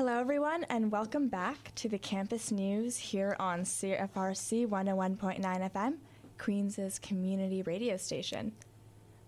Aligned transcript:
Hello, 0.00 0.18
everyone, 0.18 0.64
and 0.70 0.90
welcome 0.90 1.28
back 1.28 1.74
to 1.74 1.86
the 1.86 1.98
campus 1.98 2.50
news 2.50 2.96
here 2.96 3.36
on 3.38 3.60
CFRC 3.60 4.66
101.9 4.66 5.42
FM, 5.42 5.98
Queens' 6.38 6.98
community 7.00 7.60
radio 7.60 7.98
station. 7.98 8.52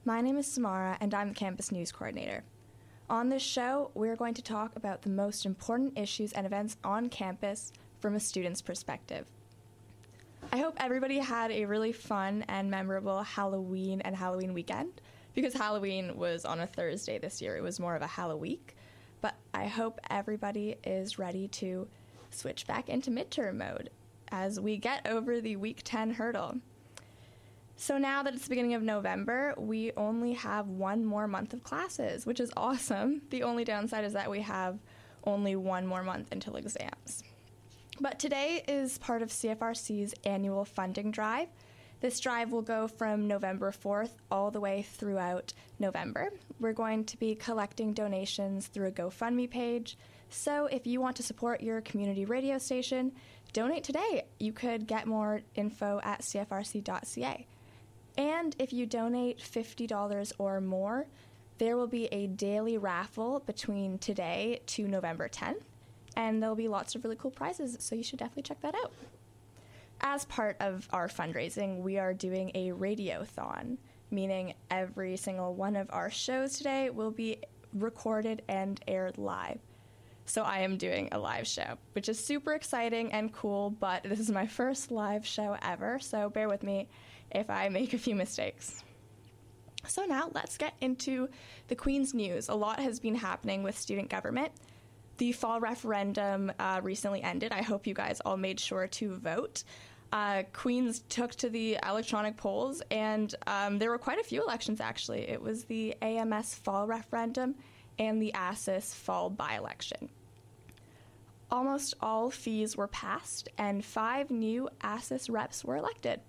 My 0.07 0.23
name 0.23 0.39
is 0.39 0.47
Samara, 0.47 0.97
and 1.03 1.13
I'm 1.13 1.29
the 1.29 1.35
campus 1.35 1.73
news 1.73 1.93
coordinator. 1.93 2.43
On 3.11 3.29
this 3.29 3.43
show, 3.43 3.91
we're 3.93 4.17
going 4.17 4.33
to 4.33 4.41
talk 4.41 4.75
about 4.75 5.03
the 5.03 5.11
most 5.11 5.45
important 5.45 5.99
issues 5.99 6.33
and 6.33 6.47
events 6.47 6.79
on 6.83 7.11
campus 7.11 7.75
from 8.01 8.15
a 8.15 8.21
student's 8.21 8.63
perspective. 8.63 9.27
I 10.55 10.57
hope 10.57 10.79
everybody 10.79 11.19
had 11.19 11.51
a 11.51 11.67
really 11.67 11.93
fun 11.93 12.47
and 12.49 12.71
memorable 12.71 13.23
Halloween 13.23 14.01
and 14.01 14.17
Halloween 14.17 14.55
weekend 14.55 15.03
because 15.35 15.53
Halloween 15.53 16.17
was 16.17 16.47
on 16.47 16.61
a 16.61 16.67
Thursday 16.67 17.19
this 17.19 17.43
year. 17.43 17.59
It 17.59 17.63
was 17.63 17.79
more 17.79 17.95
of 17.95 18.01
a 18.01 18.07
Halloween. 18.07 18.61
But 19.23 19.37
I 19.55 19.69
hope 19.69 19.99
everybody 20.11 20.77
is 20.85 21.19
ready 21.19 21.49
to 21.49 21.89
switch 22.31 22.67
back 22.67 22.91
into 22.91 23.11
midterm 23.11 23.57
mode 23.57 23.89
as 24.31 24.61
we 24.61 24.77
get 24.77 25.07
over 25.07 25.41
the 25.41 25.57
week 25.57 25.81
10 25.85 26.11
hurdle. 26.11 26.59
So 27.77 27.99
now 27.99 28.23
that 28.23 28.35
it's 28.35 28.45
the 28.45 28.51
beginning 28.51 28.75
of 28.75 28.83
November, 28.83 29.55
we 29.57 29.93
only 29.97 30.35
have 30.35 30.69
one 30.69 31.05
more 31.05 31.27
month 31.27 31.53
of 31.55 31.65
classes, 31.65 32.27
which 32.27 32.41
is 32.41 32.53
awesome. 32.57 33.23
The 33.31 33.43
only 33.43 33.65
downside 33.65 34.05
is 34.05 34.13
that 34.13 34.31
we 34.31 34.43
have 34.43 34.79
only 35.25 35.57
one 35.57 35.87
more 35.87 36.03
month 36.03 36.29
until 36.33 36.57
exams. 36.57 37.23
But 38.01 38.19
today 38.19 38.65
is 38.69 38.99
part 38.99 39.23
of 39.23 39.31
CFRC's 39.31 40.15
annual 40.25 40.65
funding 40.65 41.11
drive. 41.11 41.49
This 42.03 42.19
drive 42.19 42.51
will 42.51 42.63
go 42.63 42.89
from 42.89 43.29
November 43.29 43.71
4th 43.71 44.11
all 44.29 44.51
the 44.51 44.59
way 44.59 44.83
throughout 44.83 45.53
November. 45.79 46.33
We're 46.59 46.73
going 46.73 47.05
to 47.05 47.17
be 47.17 47.37
collecting 47.37 47.93
donations 47.93 48.67
through 48.67 48.89
a 48.89 48.91
GoFundMe 48.91 49.49
page. 49.49 49.97
So 50.29 50.67
if 50.67 50.85
you 50.85 51.01
want 51.01 51.15
to 51.19 51.23
support 51.23 51.61
your 51.61 51.81
community 51.81 52.25
radio 52.25 52.59
station, 52.59 53.13
donate 53.53 53.85
today. 53.85 54.25
You 54.41 54.53
could 54.53 54.89
get 54.89 55.07
more 55.07 55.43
info 55.55 56.01
at 56.03 56.23
cfrc.ca. 56.23 57.47
And 58.19 58.57
if 58.59 58.73
you 58.73 58.85
donate 58.85 59.39
$50 59.39 60.33
or 60.39 60.61
more, 60.61 61.07
there 61.59 61.77
will 61.77 61.87
be 61.87 62.07
a 62.07 62.27
daily 62.27 62.79
raffle 62.79 63.45
between 63.47 63.99
today 63.99 64.61
to 64.67 64.89
November 64.89 65.29
10th, 65.29 65.63
and 66.17 66.43
there'll 66.43 66.57
be 66.57 66.67
lots 66.67 66.97
of 66.97 67.05
really 67.05 67.15
cool 67.15 67.31
prizes, 67.31 67.77
so 67.79 67.95
you 67.95 68.03
should 68.03 68.19
definitely 68.19 68.43
check 68.43 68.61
that 68.63 68.75
out 68.75 68.93
as 70.03 70.25
part 70.27 70.57
of 70.61 70.89
our 70.93 71.09
fundraising, 71.09 71.81
we 71.81 71.99
are 71.99 72.13
doing 72.13 72.51
a 72.55 72.71
radiothon, 72.71 73.79
meaning 74.11 74.55
every 74.71 75.17
single 75.17 75.55
one 75.55 75.77
of 75.77 75.89
our 75.91 76.11
shows 76.11 76.59
today 76.59 76.91
will 76.91 77.11
be 77.11 77.39
recorded 77.73 78.43
and 78.49 78.81
aired 78.87 79.17
live. 79.19 79.59
So 80.27 80.43
I 80.43 80.61
am 80.61 80.77
doing 80.77 81.09
a 81.13 81.19
live 81.19 81.47
show, 81.47 81.77
which 81.93 82.09
is 82.09 82.23
super 82.23 82.53
exciting 82.53 83.13
and 83.13 83.33
cool, 83.33 83.71
but 83.71 84.03
this 84.05 84.21
is 84.21 84.31
my 84.31 84.47
first 84.47 84.91
live 84.91 85.27
show 85.27 85.57
ever, 85.63 85.99
so 85.99 86.31
bear 86.31 86.49
with 86.49 86.63
me 86.63 86.89
if 87.31 87.51
I 87.51 87.69
make 87.69 87.93
a 87.93 87.99
few 87.99 88.15
mistakes. 88.15 88.83
So 89.87 90.05
now 90.05 90.31
let's 90.33 90.57
get 90.57 90.75
into 90.81 91.29
the 91.69 91.75
Queen's 91.75 92.15
news. 92.15 92.49
A 92.49 92.55
lot 92.55 92.79
has 92.79 93.01
been 93.01 93.17
happening 93.17 93.63
with 93.63 93.77
student 93.77 94.11
government. 94.11 94.53
The 95.19 95.33
fall 95.33 95.61
referendum 95.61 96.53
uh, 96.59 96.81
recently 96.83 97.23
ended. 97.23 97.53
I 97.53 97.63
hope 97.63 97.87
you 97.87 97.95
guys 97.95 98.21
all 98.25 98.37
made 98.37 98.61
sure 98.61 98.87
to 98.87 99.17
vote 99.17 99.65
uh, 100.13 100.43
Queens 100.53 101.01
took 101.09 101.35
to 101.37 101.49
the 101.49 101.79
electronic 101.87 102.37
polls, 102.37 102.83
and 102.91 103.35
um, 103.47 103.79
there 103.79 103.91
were 103.91 103.99
quite 103.99 104.21
a 104.21 104.25
few 104.25 104.43
elections 104.43 104.81
actually. 104.81 105.29
It 105.29 105.41
was 105.41 105.65
the 105.65 105.97
AMS 106.03 106.55
fall 106.55 106.87
referendum 106.87 107.55
and 107.99 108.21
the 108.21 108.33
ASUS 108.35 108.95
fall 108.95 109.31
by 109.31 109.57
election. 109.57 110.11
Almost 111.51 111.95
all 112.01 112.31
fees 112.31 112.77
were 112.77 112.89
passed, 112.89 113.49
and 113.59 113.85
five 113.85 114.31
new 114.31 114.69
ASUS 114.83 115.31
reps 115.31 115.65
were 115.65 115.77
elected. 115.77 116.21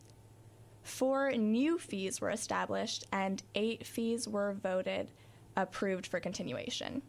Four 0.82 1.32
new 1.32 1.78
fees 1.78 2.20
were 2.20 2.30
established, 2.30 3.06
and 3.12 3.42
eight 3.56 3.88
fees 3.88 4.28
were 4.28 4.54
voted 4.54 5.12
approved 5.56 6.08
for 6.08 6.20
continuation. 6.20 7.02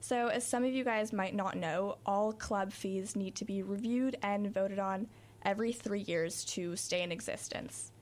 So, 0.00 0.28
as 0.28 0.46
some 0.46 0.64
of 0.64 0.74
you 0.74 0.84
guys 0.84 1.14
might 1.14 1.34
not 1.34 1.56
know, 1.56 1.96
all 2.04 2.34
club 2.34 2.72
fees 2.72 3.16
need 3.16 3.34
to 3.36 3.46
be 3.46 3.62
reviewed 3.62 4.18
and 4.22 4.52
voted 4.52 4.78
on 4.78 5.08
every 5.44 5.72
three 5.72 6.02
years 6.02 6.44
to 6.44 6.76
stay 6.76 7.02
in 7.02 7.12
existence. 7.12 7.92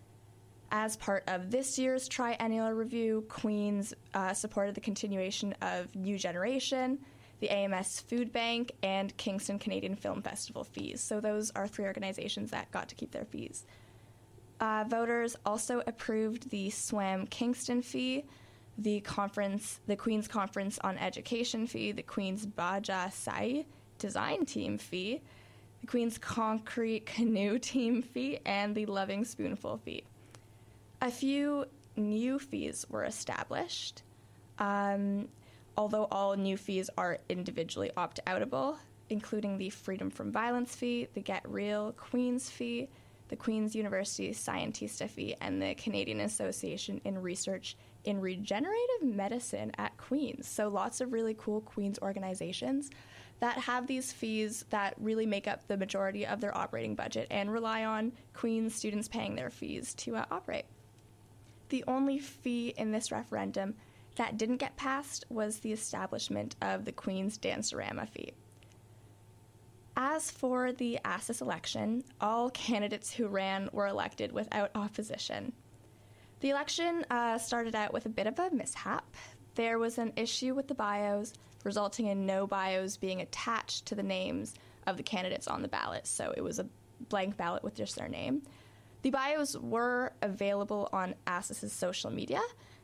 As 0.70 0.97
part 0.97 1.25
of 1.26 1.50
this 1.50 1.78
year's 1.78 2.08
triennial 2.08 2.70
review, 2.72 3.26
Queens 3.28 3.92
uh, 4.14 4.32
supported 4.32 4.75
the 4.75 4.80
continuation 4.80 5.54
of 5.60 5.94
New 5.94 6.19
Generation, 6.19 6.98
the 7.41 7.50
AMS 7.50 8.00
Food 8.00 8.32
Bank, 8.32 8.72
and 8.82 9.14
Kingston 9.16 9.58
Canadian 9.58 9.97
Film 9.97 10.22
Festival 10.22 10.64
fees. 10.64 11.00
So 11.00 11.20
those 11.20 11.50
are 11.50 11.69
three 11.69 11.84
organizations 11.84 12.53
that 12.53 12.70
got 12.70 12.88
to 12.88 12.94
keep 12.94 13.10
their 13.10 13.26
fees. 13.26 13.66
Uh, 14.60 14.84
voters 14.88 15.36
also 15.44 15.82
approved 15.86 16.48
the 16.50 16.70
SWAM 16.70 17.26
Kingston 17.26 17.82
fee, 17.82 18.24
the 18.78 19.00
conference, 19.00 19.80
the 19.86 19.97
Queen's 19.97 20.28
Conference 20.28 20.78
on 20.82 20.97
Education 20.98 21.66
fee, 21.66 21.92
the 21.92 22.03
Queen's 22.03 22.47
Baja 22.47 23.09
SAE 23.09 23.66
Design 23.98 24.47
Team 24.47 24.78
fee, 24.78 25.20
the 25.82 25.87
Queen's 25.88 26.16
Concrete 26.16 27.04
Canoe 27.06 27.59
Team 27.59 28.03
fee, 28.03 28.38
and 28.47 28.75
the 28.75 28.87
Loving 28.87 29.25
Spoonful 29.25 29.78
fee. 29.78 30.04
A 31.03 31.10
few 31.10 31.66
new 31.97 32.38
fees 32.38 32.87
were 32.88 33.04
established. 33.04 34.03
Um, 34.59 35.28
although 35.76 36.06
all 36.10 36.37
new 36.37 36.56
fees 36.56 36.88
are 36.97 37.19
individually 37.28 37.91
opt 37.97 38.21
outable, 38.26 38.76
including 39.10 39.59
the 39.59 39.71
Freedom 39.71 40.09
from 40.09 40.31
Violence 40.31 40.75
fee, 40.75 41.09
the 41.15 41.21
Get 41.21 41.42
Real 41.47 41.92
Queen's 41.92 42.48
fee, 42.48 42.88
the 43.28 43.37
Queen's 43.37 43.75
University 43.75 44.31
Scientista 44.31 45.10
fee, 45.10 45.34
and 45.41 45.60
the 45.60 45.75
Canadian 45.75 46.21
Association 46.21 47.00
in 47.04 47.21
Research 47.21 47.76
in 48.04 48.21
Regenerative 48.21 49.03
Medicine 49.03 49.72
at 49.78 49.97
Queen's. 49.97 50.47
So 50.47 50.69
lots 50.69 51.00
of 51.00 51.12
really 51.12 51.34
cool 51.34 51.60
Queen's 51.62 51.98
organizations 51.98 52.91
that 53.42 53.58
have 53.58 53.88
these 53.88 54.12
fees 54.12 54.64
that 54.70 54.94
really 54.98 55.26
make 55.26 55.48
up 55.48 55.66
the 55.66 55.76
majority 55.76 56.25
of 56.25 56.41
their 56.41 56.56
operating 56.56 56.94
budget 56.94 57.26
and 57.28 57.53
rely 57.53 57.84
on 57.84 58.12
Queen's 58.34 58.72
students 58.72 59.08
paying 59.08 59.34
their 59.34 59.50
fees 59.50 59.94
to 59.94 60.14
uh, 60.14 60.25
operate. 60.30 60.66
The 61.70 61.82
only 61.88 62.20
fee 62.20 62.72
in 62.76 62.92
this 62.92 63.10
referendum 63.10 63.75
that 64.14 64.38
didn't 64.38 64.58
get 64.58 64.76
passed 64.76 65.25
was 65.28 65.58
the 65.58 65.72
establishment 65.72 66.54
of 66.62 66.84
the 66.84 66.92
Queen's 66.92 67.36
Dancerama 67.36 68.08
fee. 68.08 68.32
As 69.97 70.30
for 70.30 70.70
the 70.70 71.00
ASUS 71.04 71.41
election, 71.41 72.04
all 72.20 72.48
candidates 72.50 73.12
who 73.12 73.26
ran 73.26 73.69
were 73.72 73.88
elected 73.88 74.30
without 74.30 74.70
opposition. 74.76 75.53
The 76.38 76.50
election 76.50 77.04
uh, 77.10 77.38
started 77.38 77.74
out 77.74 77.92
with 77.92 78.06
a 78.06 78.09
bit 78.09 78.28
of 78.28 78.38
a 78.38 78.50
mishap. 78.53 79.16
There 79.55 79.79
was 79.79 79.99
an 79.99 80.13
issue 80.17 80.55
with 80.55 80.69
the 80.69 80.75
bios 80.75 81.35
resulting 81.65 82.07
in 82.07 82.27
no 82.27 82.47
bios 82.47 82.97
being 82.97 83.21
attached 83.21 83.87
to 83.87 83.95
the 83.95 84.03
names 84.03 84.55
of 84.87 84.97
the 84.97 85.03
candidates 85.03 85.47
on 85.47 85.63
the 85.63 85.69
ballot. 85.69 86.07
So 86.07 86.35
it 86.37 86.41
was 86.41 86.59
a 86.59 86.67
blank 87.09 87.37
ballot 87.37 87.63
with 87.63 87.75
just 87.75 87.97
their 87.97 88.09
name. 88.09 88.43
The 89.03 89.11
bios 89.11 89.57
were 89.57 90.13
available 90.23 90.89
on 90.93 91.15
ASUS's 91.27 91.73
social 91.73 92.11
media, 92.11 92.41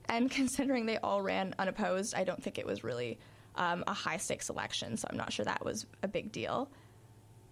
and 0.09 0.31
considering 0.31 0.87
they 0.87 0.99
all 0.99 1.23
ran 1.23 1.55
unopposed, 1.59 2.15
I 2.15 2.25
don't 2.25 2.43
think 2.43 2.59
it 2.59 2.67
was 2.67 2.85
really 2.85 3.19
um, 3.55 3.85
a 3.87 3.93
high 3.93 4.17
stakes 4.17 4.51
election, 4.51 4.97
so 4.97 5.09
I'm 5.11 5.17
not 5.17 5.33
sure 5.33 5.45
that 5.45 5.65
was 5.65 5.87
a 6.03 6.09
big 6.09 6.33
deal. 6.33 6.71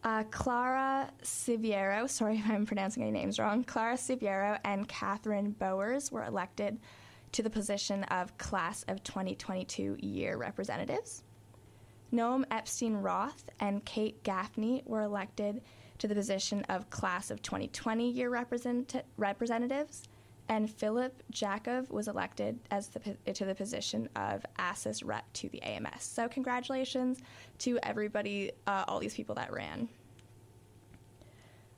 Uh, 0.05 0.23
Clara 0.31 1.11
Siviero, 1.23 2.09
sorry 2.09 2.37
if 2.45 2.49
I'm 2.49 2.67
pronouncing 2.67 3.03
any 3.03 3.13
names 3.13 3.39
wrong, 3.39 3.65
Clara 3.65 3.95
Siviero 3.95 4.59
and 4.65 4.87
Catherine 4.89 5.51
Bowers 5.53 6.13
were 6.13 6.25
elected 6.25 6.79
to 7.37 7.43
the 7.43 7.51
position 7.51 8.03
of 8.05 8.39
Class 8.39 8.83
of 8.89 9.03
2022 9.03 9.99
Year 10.01 10.39
Representatives. 10.39 11.23
Noam 12.11 12.47
Epstein 12.51 12.95
Roth 12.95 13.51
and 13.61 13.85
Kate 13.85 14.23
Gaffney 14.23 14.83
were 14.87 15.03
elected 15.03 15.61
to 15.99 16.09
the 16.09 16.15
position 16.15 16.65
of 16.71 16.89
Class 16.89 17.31
of 17.31 17.43
2020 17.43 18.11
Year 18.11 18.31
represent- 18.31 19.05
Representatives, 19.19 20.05
and 20.49 20.71
Philip 20.71 21.23
Jakov 21.31 21.91
was 21.91 22.09
elected 22.09 22.59
as 22.71 22.89
the, 22.89 23.33
to 23.35 23.45
the 23.45 23.55
position 23.55 24.09
of 24.17 24.43
ASUS 24.59 25.03
Rep 25.05 25.31
to 25.35 25.51
the 25.51 25.61
AMS. 25.61 26.05
So, 26.05 26.29
congratulations 26.29 27.19
to 27.59 27.79
everybody, 27.83 28.53
uh, 28.67 28.85
all 28.89 28.99
these 28.99 29.15
people 29.15 29.35
that 29.35 29.53
ran. 29.53 29.91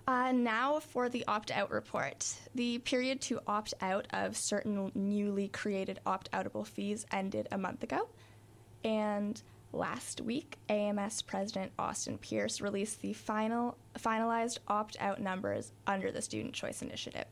Uh, 0.09 0.33
now 0.33 0.81
for 0.81 1.11
the 1.11 1.23
opt 1.29 1.51
out 1.51 1.71
report. 1.71 2.35
The 2.55 2.79
period 2.79 3.21
to 3.23 3.41
opt 3.47 3.75
out 3.83 4.07
of 4.09 4.39
certain 4.39 4.91
newly 4.95 5.49
created 5.49 6.01
opt 6.07 6.31
outable 6.33 6.67
fees 6.67 7.05
ended 7.13 7.47
a 7.53 7.59
month 7.59 7.83
ago. 7.83 8.09
And 8.83 9.41
last 9.71 10.23
week, 10.23 10.57
AMS 10.71 11.21
President 11.21 11.77
Auston 11.77 12.19
Pearce 12.19 12.63
released 12.63 13.03
the 13.03 13.13
final 13.13 13.77
finalized 13.99 14.61
opt 14.67 14.97
out 14.99 15.21
numbers 15.21 15.73
under 15.87 16.11
the 16.11 16.23
Student 16.23 16.55
Choice 16.55 16.81
Initiative. 16.81 17.27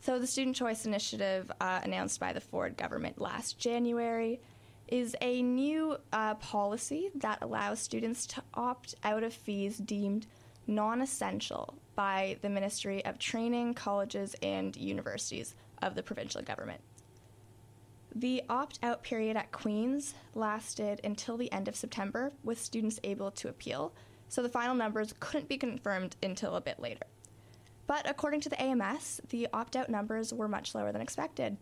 So, 0.00 0.18
the 0.18 0.26
Student 0.26 0.56
Choice 0.56 0.86
Initiative, 0.86 1.52
uh, 1.60 1.80
announced 1.82 2.18
by 2.18 2.32
the 2.32 2.40
Ford 2.40 2.78
government 2.78 3.20
last 3.20 3.58
January, 3.58 4.40
is 4.88 5.14
a 5.20 5.42
new 5.42 5.98
uh, 6.14 6.36
policy 6.36 7.10
that 7.16 7.42
allows 7.42 7.78
students 7.78 8.24
to 8.28 8.42
opt 8.54 8.94
out 9.04 9.22
of 9.22 9.34
fees 9.34 9.76
deemed 9.76 10.26
non 10.66 11.02
essential 11.02 11.74
by 12.00 12.38
the 12.40 12.48
Ministry 12.48 13.04
of 13.04 13.18
Training, 13.18 13.74
Colleges, 13.74 14.34
and 14.42 14.74
Universities 14.74 15.54
of 15.82 15.94
the 15.94 16.02
provincial 16.02 16.40
government. 16.40 16.80
The 18.14 18.42
opt 18.48 18.78
out 18.82 19.02
period 19.02 19.36
at 19.36 19.52
Queen's 19.52 20.14
lasted 20.34 21.02
until 21.04 21.36
the 21.36 21.52
end 21.52 21.68
of 21.68 21.76
September, 21.76 22.32
with 22.42 22.58
students 22.58 23.00
able 23.04 23.30
to 23.32 23.50
appeal, 23.50 23.92
so 24.30 24.40
the 24.40 24.48
final 24.48 24.74
numbers 24.74 25.12
couldn't 25.20 25.50
be 25.50 25.58
confirmed 25.58 26.16
until 26.22 26.56
a 26.56 26.62
bit 26.62 26.80
later. 26.80 27.04
But 27.86 28.08
according 28.08 28.40
to 28.42 28.48
the 28.48 28.62
AMS, 28.62 29.20
the 29.28 29.48
opt 29.52 29.76
out 29.76 29.90
numbers 29.90 30.32
were 30.32 30.48
much 30.48 30.74
lower 30.74 30.92
than 30.92 31.02
expected. 31.02 31.58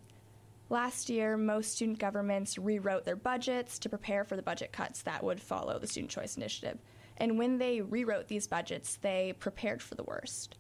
Last 0.70 1.11
year, 1.11 1.37
most 1.37 1.73
student 1.73 1.99
governments 1.99 2.58
rewrote 2.58 3.06
their 3.06 3.17
budgets 3.17 3.76
to 3.81 3.88
prepare 3.88 4.23
for 4.23 4.37
the 4.37 4.43
budget 4.43 4.70
cuts 4.70 5.02
that 5.02 5.25
would 5.25 5.40
follow 5.40 5.81
the 5.81 5.88
Student 5.88 6.12
Choice 6.12 6.37
Initiative. 6.37 6.79
And 7.19 7.38
when 7.38 7.59
they 7.59 7.81
rewrote 7.81 8.29
these 8.29 8.47
budgets, 8.47 8.97
they 8.97 9.35
prepared 9.38 9.82
for 9.82 9.94
the 9.94 10.05
worst. 10.05 10.56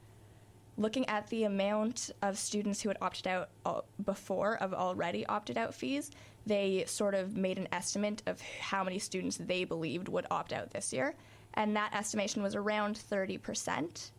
Looking 0.76 1.08
at 1.08 1.28
the 1.28 1.44
amount 1.44 2.10
of 2.22 2.38
students 2.38 2.82
who 2.82 2.88
had 2.88 2.98
opted 3.00 3.26
out 3.26 3.50
uh, 3.64 3.80
before 4.04 4.56
of 4.56 4.74
already 4.74 5.26
opted 5.26 5.56
out 5.58 5.74
fees, 5.74 6.10
they 6.46 6.84
sort 6.86 7.14
of 7.14 7.36
made 7.36 7.58
an 7.58 7.68
estimate 7.72 8.22
of 8.26 8.40
how 8.40 8.84
many 8.84 8.98
students 8.98 9.36
they 9.36 9.64
believed 9.64 10.08
would 10.08 10.26
opt 10.30 10.52
out 10.52 10.70
this 10.70 10.92
year. 10.92 11.14
And 11.54 11.74
that 11.76 11.94
estimation 11.94 12.42
was 12.42 12.54
around 12.54 12.96
30%. 12.96 14.10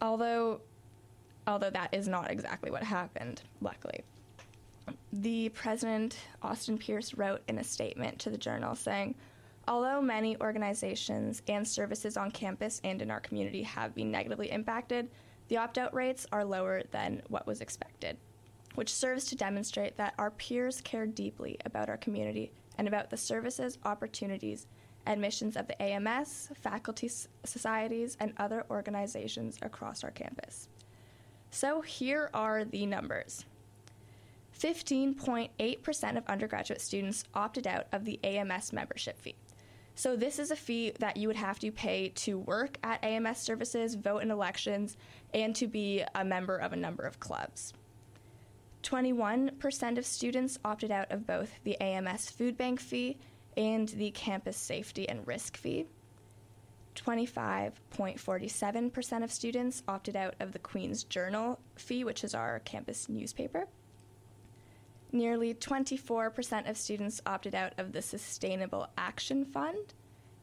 Although 0.00 0.60
although 1.46 1.70
that 1.70 1.94
is 1.94 2.06
not 2.06 2.30
exactly 2.30 2.70
what 2.70 2.82
happened, 2.82 3.42
luckily 3.60 4.04
the 5.12 5.48
president, 5.50 6.18
Auston 6.42 6.78
Pearce, 6.78 7.14
wrote 7.14 7.42
in 7.48 7.58
a 7.58 7.64
statement 7.64 8.18
to 8.20 8.30
the 8.30 8.38
journal 8.38 8.74
saying, 8.74 9.14
Although 9.68 10.00
many 10.00 10.34
organizations 10.40 11.42
and 11.46 11.68
services 11.68 12.16
on 12.16 12.30
campus 12.30 12.80
and 12.84 13.02
in 13.02 13.10
our 13.10 13.20
community 13.20 13.62
have 13.64 13.94
been 13.94 14.10
negatively 14.10 14.50
impacted, 14.50 15.10
the 15.48 15.58
opt 15.58 15.76
out 15.76 15.92
rates 15.92 16.26
are 16.32 16.42
lower 16.42 16.82
than 16.90 17.20
what 17.28 17.46
was 17.46 17.60
expected, 17.60 18.16
which 18.76 18.90
serves 18.90 19.26
to 19.26 19.36
demonstrate 19.36 19.98
that 19.98 20.14
our 20.18 20.30
peers 20.30 20.80
care 20.80 21.04
deeply 21.04 21.58
about 21.66 21.90
our 21.90 21.98
community 21.98 22.50
and 22.78 22.88
about 22.88 23.10
the 23.10 23.16
services, 23.18 23.76
opportunities, 23.84 24.66
and 25.04 25.20
missions 25.20 25.54
of 25.54 25.66
the 25.66 25.82
AMS, 25.82 26.48
faculty 26.62 27.10
societies, 27.44 28.16
and 28.20 28.32
other 28.38 28.64
organizations 28.70 29.58
across 29.60 30.02
our 30.02 30.10
campus. 30.10 30.70
So 31.50 31.82
here 31.82 32.30
are 32.32 32.64
the 32.64 32.86
numbers. 32.86 33.44
15.8% 34.58 36.16
of 36.16 36.26
undergraduate 36.26 36.80
students 36.80 37.24
opted 37.34 37.66
out 37.66 37.86
of 37.92 38.06
the 38.06 38.18
AMS 38.24 38.72
membership 38.72 39.20
fee. 39.20 39.36
So, 39.98 40.14
this 40.14 40.38
is 40.38 40.52
a 40.52 40.56
fee 40.56 40.92
that 41.00 41.16
you 41.16 41.26
would 41.26 41.36
have 41.36 41.58
to 41.58 41.72
pay 41.72 42.10
to 42.10 42.38
work 42.38 42.78
at 42.84 43.02
AMS 43.02 43.38
services, 43.38 43.96
vote 43.96 44.22
in 44.22 44.30
elections, 44.30 44.96
and 45.34 45.56
to 45.56 45.66
be 45.66 46.04
a 46.14 46.24
member 46.24 46.56
of 46.56 46.72
a 46.72 46.76
number 46.76 47.02
of 47.02 47.18
clubs. 47.18 47.72
21% 48.84 49.98
of 49.98 50.06
students 50.06 50.60
opted 50.64 50.92
out 50.92 51.10
of 51.10 51.26
both 51.26 51.50
the 51.64 51.76
AMS 51.80 52.30
food 52.30 52.56
bank 52.56 52.78
fee 52.78 53.18
and 53.56 53.88
the 53.88 54.12
campus 54.12 54.56
safety 54.56 55.08
and 55.08 55.26
risk 55.26 55.56
fee. 55.56 55.86
25.47% 56.94 59.24
of 59.24 59.32
students 59.32 59.82
opted 59.88 60.14
out 60.14 60.36
of 60.38 60.52
the 60.52 60.60
Queen's 60.60 61.02
Journal 61.02 61.58
fee, 61.74 62.04
which 62.04 62.22
is 62.22 62.36
our 62.36 62.60
campus 62.60 63.08
newspaper. 63.08 63.66
Nearly 65.10 65.54
24% 65.54 66.68
of 66.68 66.76
students 66.76 67.20
opted 67.24 67.54
out 67.54 67.72
of 67.78 67.92
the 67.92 68.02
Sustainable 68.02 68.88
Action 68.98 69.44
Fund, 69.44 69.94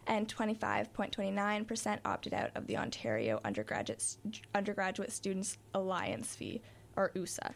and 0.08 0.28
25.29% 0.28 2.00
opted 2.06 2.34
out 2.34 2.52
of 2.56 2.68
the 2.68 2.78
Ontario 2.78 3.40
Undergraduate, 3.44 4.18
Undergraduate 4.54 5.12
Students 5.12 5.58
Alliance 5.74 6.36
fee, 6.36 6.62
or 6.96 7.12
USA. 7.16 7.50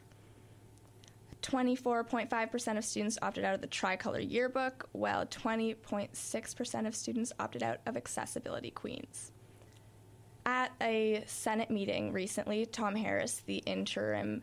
24.5% 1.42 2.78
of 2.78 2.86
students 2.86 3.18
opted 3.22 3.46
out 3.46 3.56
of 3.56 3.62
the 3.62 3.68
Tricolor 3.68 4.20
Yearbook, 4.20 4.90
while 4.92 5.26
20.6% 5.26 6.88
of 6.88 6.96
students 6.96 7.34
opted 7.40 7.64
out 7.64 7.80
of 7.86 7.96
Accessibility 7.96 8.72
Queens. 8.72 9.32
At 10.46 10.72
a 10.82 11.24
Senate 11.28 11.72
meeting 11.72 12.12
recently, 12.12 12.66
Tom 12.66 12.96
Harris, 12.96 13.42
the 13.46 13.58
interim 13.66 14.42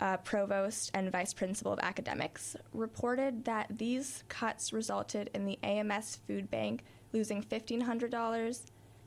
uh, 0.00 0.16
provost 0.18 0.90
and 0.94 1.10
vice 1.10 1.34
principal 1.34 1.72
of 1.72 1.78
academics, 1.80 2.56
reported 2.72 3.44
that 3.44 3.66
these 3.70 4.24
cuts 4.28 4.72
resulted 4.72 5.30
in 5.34 5.44
the 5.44 5.58
AMS 5.62 6.20
Food 6.26 6.50
Bank 6.50 6.84
losing 7.12 7.42
$1,500, 7.42 8.62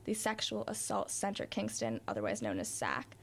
the 0.05 0.13
Sexual 0.13 0.63
Assault 0.67 1.09
Center 1.09 1.45
Kingston, 1.45 2.01
otherwise 2.07 2.41
known 2.41 2.59
as 2.59 2.67
SAC, 2.67 3.15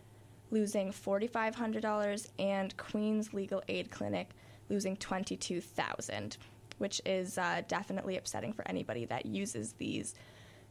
losing 0.51 0.91
$4,500, 0.91 2.29
and 2.39 2.77
Queen's 2.77 3.35
Legal 3.35 3.63
Aid 3.69 3.91
Clinic 3.91 4.31
losing 4.69 4.97
$22,000, 4.97 6.37
which 6.79 7.01
is 7.05 7.39
uh, 7.39 7.63
definitely 7.69 8.17
upsetting 8.17 8.53
for 8.53 8.67
anybody 8.69 9.05
that 9.07 9.27
uses 9.27 9.73
these 9.75 10.15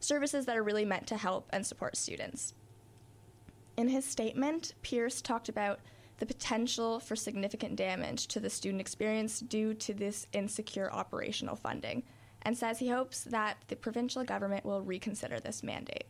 services 0.00 0.46
that 0.46 0.56
are 0.56 0.62
really 0.62 0.84
meant 0.84 1.06
to 1.08 1.16
help 1.16 1.48
and 1.50 1.66
support 1.66 1.96
students. 1.96 2.54
In 3.76 3.88
his 3.88 4.04
statement, 4.04 4.74
Pearce 4.82 5.20
talked 5.20 5.48
about 5.48 5.80
the 6.18 6.26
potential 6.26 7.00
for 7.00 7.16
significant 7.16 7.76
damage 7.76 8.26
to 8.28 8.40
the 8.40 8.50
student 8.50 8.80
experience 8.80 9.40
due 9.40 9.74
to 9.74 9.94
this 9.94 10.26
insecure 10.32 10.92
operational 10.92 11.56
funding, 11.56 12.02
and 12.42 12.56
says 12.56 12.78
he 12.78 12.88
hopes 12.88 13.22
that 13.24 13.56
the 13.68 13.76
provincial 13.76 14.24
government 14.24 14.64
will 14.64 14.82
reconsider 14.82 15.40
this 15.40 15.62
mandate. 15.62 16.04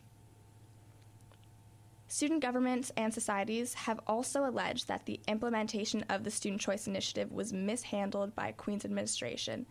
Student 2.07 2.41
governments 2.41 2.91
and 2.97 3.13
societies 3.13 3.75
have 3.75 3.99
also 4.07 4.49
alleged 4.49 4.87
that 4.87 5.05
the 5.05 5.19
implementation 5.27 6.03
of 6.09 6.23
the 6.23 6.31
Student 6.31 6.59
Choice 6.59 6.87
Initiative 6.87 7.31
was 7.31 7.53
mishandled 7.53 8.35
by 8.35 8.51
Queen's 8.51 8.83
administration, 8.83 9.67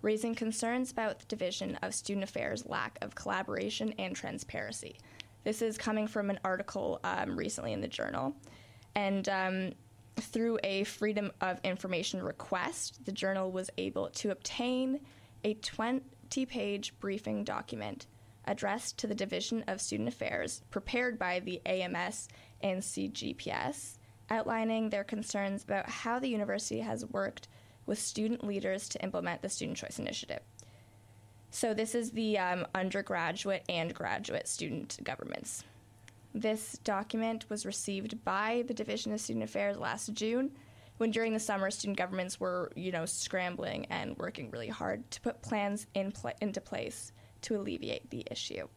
raising 0.00 0.36
concerns 0.36 0.92
about 0.92 1.18
the 1.18 1.26
Division 1.26 1.74
of 1.82 1.92
Student 1.92 2.22
Affairs' 2.22 2.64
lack 2.64 2.96
of 3.02 3.16
collaboration 3.16 3.92
and 3.98 4.14
transparency. 4.14 4.98
This 5.42 5.62
is 5.62 5.76
coming 5.76 6.06
from 6.06 6.30
an 6.30 6.38
article 6.44 7.00
um, 7.02 7.36
recently 7.36 7.72
in 7.72 7.80
the 7.80 7.88
journal. 7.88 8.36
And 8.94 9.28
um, 9.28 9.72
through 10.16 10.58
a 10.64 10.84
Freedom 10.84 11.32
of 11.40 11.60
Information 11.64 12.22
request, 12.22 13.04
the 13.04 13.12
journal 13.12 13.50
was 13.50 13.70
able 13.78 14.10
to 14.10 14.30
obtain 14.30 15.00
a 15.44 15.54
20 15.54 16.46
page 16.46 16.94
briefing 17.00 17.44
document 17.44 18.06
addressed 18.46 18.98
to 18.98 19.06
the 19.06 19.14
Division 19.14 19.64
of 19.68 19.80
Student 19.80 20.08
Affairs, 20.08 20.62
prepared 20.70 21.18
by 21.18 21.40
the 21.40 21.60
AMS 21.66 22.28
and 22.62 22.80
SGPS, 22.80 23.98
outlining 24.28 24.90
their 24.90 25.04
concerns 25.04 25.62
about 25.62 25.88
how 25.88 26.18
the 26.18 26.28
university 26.28 26.80
has 26.80 27.04
worked 27.06 27.48
with 27.86 27.98
student 27.98 28.44
leaders 28.44 28.88
to 28.88 29.02
implement 29.02 29.42
the 29.42 29.48
Student 29.48 29.78
Choice 29.78 29.98
Initiative. 29.98 30.40
So, 31.50 31.74
this 31.74 31.96
is 31.96 32.12
the 32.12 32.38
um, 32.38 32.66
undergraduate 32.74 33.64
and 33.68 33.92
graduate 33.92 34.46
student 34.46 34.98
governments. 35.02 35.64
This 36.34 36.78
document 36.84 37.46
was 37.50 37.66
received 37.66 38.24
by 38.24 38.64
the 38.68 38.74
Division 38.74 39.12
of 39.12 39.20
Student 39.20 39.44
Affairs 39.44 39.76
last 39.76 40.12
June, 40.12 40.52
when 40.98 41.10
during 41.10 41.32
the 41.32 41.40
summer 41.40 41.70
student 41.70 41.98
governments 41.98 42.38
were, 42.38 42.70
you 42.76 42.92
know, 42.92 43.04
scrambling 43.04 43.86
and 43.86 44.16
working 44.16 44.50
really 44.50 44.68
hard 44.68 45.10
to 45.10 45.20
put 45.22 45.42
plans 45.42 45.86
in 45.94 46.12
pl- 46.12 46.32
into 46.40 46.60
place 46.60 47.12
to 47.42 47.56
alleviate 47.56 48.10
the 48.10 48.24
issue. 48.30 48.68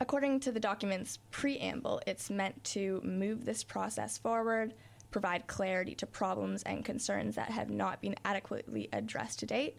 According 0.00 0.40
to 0.40 0.52
the 0.52 0.60
document's 0.60 1.18
preamble, 1.30 2.00
it's 2.06 2.30
meant 2.30 2.62
to 2.64 3.00
move 3.04 3.44
this 3.44 3.62
process 3.62 4.16
forward, 4.16 4.72
provide 5.10 5.46
clarity 5.46 5.94
to 5.96 6.06
problems 6.06 6.62
and 6.62 6.84
concerns 6.84 7.34
that 7.34 7.50
have 7.50 7.70
not 7.70 8.00
been 8.00 8.16
adequately 8.24 8.88
addressed 8.92 9.40
to 9.40 9.46
date, 9.46 9.76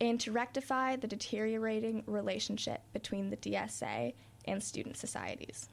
and 0.00 0.20
to 0.20 0.30
rectify 0.32 0.96
the 0.96 1.06
deteriorating 1.06 2.04
relationship 2.06 2.80
between 2.92 3.28
the 3.28 3.36
DSA 3.36 4.14
and 4.46 4.62
student 4.62 4.96
societies. 4.96 5.68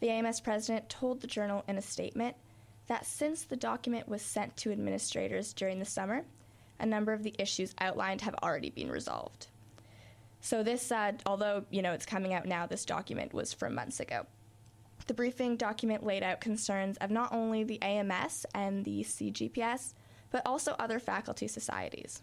The 0.00 0.10
AMS 0.10 0.40
president 0.40 0.88
told 0.88 1.20
the 1.20 1.26
journal 1.26 1.64
in 1.68 1.78
a 1.78 1.82
statement 1.82 2.36
that 2.86 3.06
since 3.06 3.44
the 3.44 3.56
document 3.56 4.08
was 4.08 4.22
sent 4.22 4.56
to 4.58 4.72
administrators 4.72 5.52
during 5.52 5.78
the 5.78 5.84
summer, 5.84 6.24
a 6.78 6.86
number 6.86 7.12
of 7.12 7.22
the 7.22 7.34
issues 7.38 7.74
outlined 7.78 8.20
have 8.22 8.34
already 8.42 8.70
been 8.70 8.90
resolved. 8.90 9.46
So 10.40 10.62
this, 10.62 10.92
uh, 10.92 11.12
although 11.24 11.64
you 11.70 11.80
know 11.80 11.92
it's 11.92 12.04
coming 12.04 12.34
out 12.34 12.46
now, 12.46 12.66
this 12.66 12.84
document 12.84 13.32
was 13.32 13.54
from 13.54 13.74
months 13.74 14.00
ago. 14.00 14.26
The 15.06 15.14
briefing 15.14 15.56
document 15.56 16.04
laid 16.04 16.22
out 16.22 16.40
concerns 16.40 16.96
of 16.98 17.10
not 17.10 17.32
only 17.32 17.64
the 17.64 17.80
AMS 17.82 18.46
and 18.54 18.84
the 18.84 19.02
SGPS, 19.02 19.94
but 20.30 20.42
also 20.44 20.76
other 20.78 20.98
faculty 20.98 21.48
societies. 21.48 22.22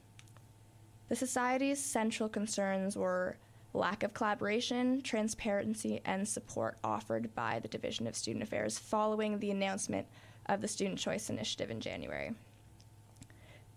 The 1.10 1.16
society's 1.16 1.84
central 1.84 2.30
concerns 2.30 2.96
were 2.96 3.38
lack 3.74 4.04
of 4.04 4.14
collaboration, 4.14 5.02
transparency, 5.02 6.02
and 6.06 6.28
support 6.28 6.78
offered 6.84 7.34
by 7.36 7.60
the 7.60 7.68
Division 7.68 8.08
of 8.08 8.16
Student 8.16 8.44
Affairs 8.44 8.78
following 8.78 9.40
the 9.40 9.52
announcement 9.52 10.08
of 10.48 10.62
the 10.62 10.68
Student 10.68 11.00
Choice 11.00 11.30
Initiative 11.30 11.72
in 11.72 11.80
January. 11.80 12.34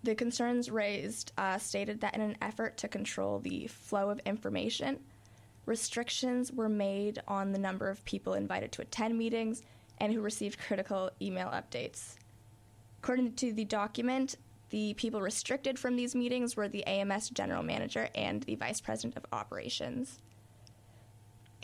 The 0.03 0.15
concerns 0.15 0.71
raised 0.71 1.33
uh, 1.39 1.59
stated 1.59 2.01
that 2.01 2.15
in 2.15 2.21
an 2.21 2.37
effort 2.43 2.77
to 2.79 2.89
control 2.89 3.39
the 3.39 3.69
flow 3.69 4.11
of 4.11 4.21
information, 4.27 4.99
restrictions 5.65 6.53
were 6.53 6.69
made 6.69 7.23
on 7.27 7.53
the 7.53 7.59
number 7.59 7.89
of 7.89 8.05
people 8.05 8.35
invited 8.35 8.73
to 8.73 8.83
attend 8.83 9.17
meetings 9.17 9.63
and 9.99 10.13
who 10.13 10.21
received 10.21 10.59
critical 10.59 11.11
email 11.23 11.49
updates. 11.49 12.17
According 13.03 13.35
to 13.35 13.53
the 13.53 13.65
document, 13.65 14.37
the 14.75 14.93
people 14.95 15.21
restricted 15.21 15.79
from 15.79 15.95
these 15.95 16.17
meetings 16.17 16.57
were 16.57 16.67
the 16.67 16.85
AMS 16.85 17.31
general 17.31 17.63
manager 17.63 18.09
and 18.13 18.43
the 18.43 18.57
vice 18.57 18.81
president 18.81 19.17
of 19.17 19.25
operations. 19.33 20.19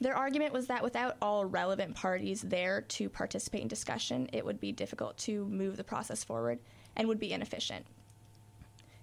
Their 0.01 0.15
argument 0.15 0.53
was 0.53 0.69
that 0.69 0.85
without 0.85 1.17
all 1.21 1.45
relevant 1.45 1.97
parties 1.97 2.41
there 2.41 2.83
to 2.83 3.09
participate 3.09 3.63
in 3.63 3.67
discussion, 3.67 4.31
it 4.33 4.47
would 4.47 4.61
be 4.61 4.71
difficult 4.71 5.19
to 5.19 5.45
move 5.47 5.77
the 5.77 5.83
process 5.83 6.23
forward 6.23 6.61
and 6.95 7.09
would 7.09 7.19
be 7.19 7.33
inefficient. 7.33 7.85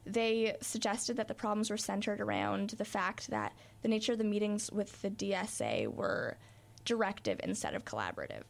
They 0.06 0.56
suggested 0.62 1.18
that 1.18 1.28
the 1.28 1.34
problems 1.34 1.70
were 1.70 1.76
centered 1.76 2.22
around 2.22 2.70
the 2.78 2.86
fact 2.86 3.30
that 3.32 3.52
the 3.82 3.90
nature 3.90 4.14
of 4.14 4.20
the 4.20 4.24
meetings 4.24 4.72
with 4.72 5.02
the 5.02 5.10
DSA 5.10 5.94
were 5.94 6.38
directive 6.86 7.42
instead 7.44 7.74
of 7.74 7.84
collaborative. 7.84 8.44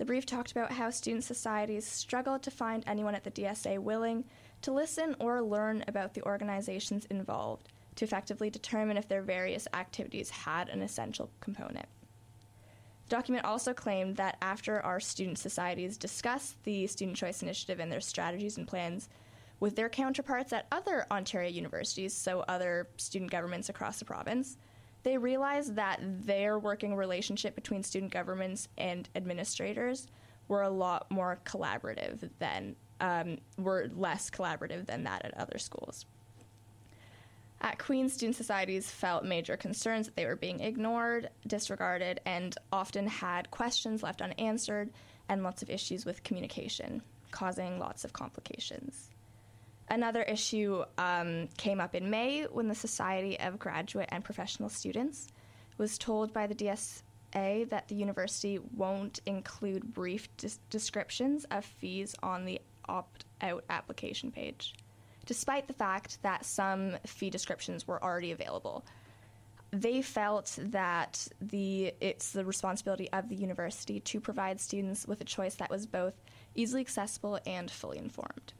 The 0.00 0.06
brief 0.06 0.24
talked 0.24 0.50
about 0.50 0.72
how 0.72 0.88
student 0.88 1.24
societies 1.24 1.86
struggled 1.86 2.42
to 2.44 2.50
find 2.50 2.82
anyone 2.86 3.14
at 3.14 3.22
the 3.22 3.30
DSA 3.30 3.78
willing 3.80 4.24
to 4.62 4.72
listen 4.72 5.14
or 5.20 5.42
learn 5.42 5.84
about 5.86 6.14
the 6.14 6.22
organizations 6.22 7.04
involved 7.10 7.68
to 7.96 8.06
effectively 8.06 8.48
determine 8.48 8.96
if 8.96 9.08
their 9.08 9.20
various 9.20 9.68
activities 9.74 10.30
had 10.30 10.70
an 10.70 10.80
essential 10.80 11.28
component. 11.40 11.84
The 13.04 13.16
document 13.16 13.44
also 13.44 13.74
claimed 13.74 14.16
that 14.16 14.38
after 14.40 14.80
our 14.80 15.00
student 15.00 15.36
societies 15.36 15.98
discussed 15.98 16.64
the 16.64 16.86
Student 16.86 17.18
Choice 17.18 17.42
Initiative 17.42 17.78
and 17.78 17.92
their 17.92 18.00
strategies 18.00 18.56
and 18.56 18.66
plans 18.66 19.10
with 19.60 19.76
their 19.76 19.90
counterparts 19.90 20.54
at 20.54 20.66
other 20.72 21.04
Ontario 21.10 21.50
universities, 21.50 22.14
so 22.14 22.42
other 22.48 22.88
student 22.96 23.30
governments 23.30 23.68
across 23.68 23.98
the 23.98 24.06
province, 24.06 24.56
they 25.02 25.16
realized 25.18 25.76
that 25.76 26.00
their 26.02 26.58
working 26.58 26.94
relationship 26.94 27.54
between 27.54 27.82
student 27.82 28.12
governments 28.12 28.68
and 28.76 29.08
administrators 29.14 30.06
were 30.48 30.62
a 30.62 30.70
lot 30.70 31.10
more 31.10 31.38
collaborative 31.44 32.28
than 32.38 32.76
um, 33.00 33.38
were 33.56 33.88
less 33.94 34.30
collaborative 34.30 34.86
than 34.86 35.04
that 35.04 35.24
at 35.24 35.36
other 35.38 35.58
schools. 35.58 36.04
At 37.62 37.78
Queen's, 37.78 38.14
student 38.14 38.36
societies 38.36 38.90
felt 38.90 39.24
major 39.24 39.56
concerns 39.56 40.06
that 40.06 40.16
they 40.16 40.24
were 40.26 40.36
being 40.36 40.60
ignored, 40.60 41.28
disregarded, 41.46 42.20
and 42.24 42.56
often 42.72 43.06
had 43.06 43.50
questions 43.50 44.02
left 44.02 44.22
unanswered 44.22 44.90
and 45.28 45.42
lots 45.42 45.62
of 45.62 45.68
issues 45.68 46.06
with 46.06 46.24
communication, 46.24 47.02
causing 47.30 47.78
lots 47.78 48.04
of 48.04 48.14
complications. 48.14 49.09
Another 49.90 50.22
issue 50.22 50.84
um, 50.98 51.48
came 51.56 51.80
up 51.80 51.96
in 51.96 52.10
May 52.10 52.44
when 52.44 52.68
the 52.68 52.76
Society 52.76 53.38
of 53.40 53.58
Graduate 53.58 54.08
and 54.12 54.24
Professional 54.24 54.68
Students 54.68 55.26
was 55.78 55.98
told 55.98 56.32
by 56.32 56.46
the 56.46 56.54
DSA 56.54 57.68
that 57.70 57.88
the 57.88 57.96
university 57.96 58.60
won't 58.76 59.18
include 59.26 59.92
brief 59.92 60.28
des- 60.36 60.60
descriptions 60.70 61.44
of 61.50 61.64
fees 61.64 62.14
on 62.22 62.44
the 62.44 62.60
opt 62.88 63.24
out 63.40 63.64
application 63.68 64.30
page, 64.30 64.74
despite 65.26 65.66
the 65.66 65.72
fact 65.72 66.22
that 66.22 66.44
some 66.44 66.96
fee 67.04 67.30
descriptions 67.30 67.88
were 67.88 68.02
already 68.02 68.30
available. 68.30 68.84
They 69.72 70.02
felt 70.02 70.56
that 70.62 71.26
the 71.40 71.94
it's 72.00 72.30
the 72.30 72.44
responsibility 72.44 73.10
of 73.12 73.28
the 73.28 73.36
university 73.36 73.98
to 74.00 74.20
provide 74.20 74.60
students 74.60 75.06
with 75.08 75.20
a 75.20 75.24
choice 75.24 75.56
that 75.56 75.70
was 75.70 75.86
both 75.86 76.14
easily 76.54 76.80
accessible 76.80 77.40
and 77.44 77.68
fully 77.68 77.98
informed. 77.98 78.52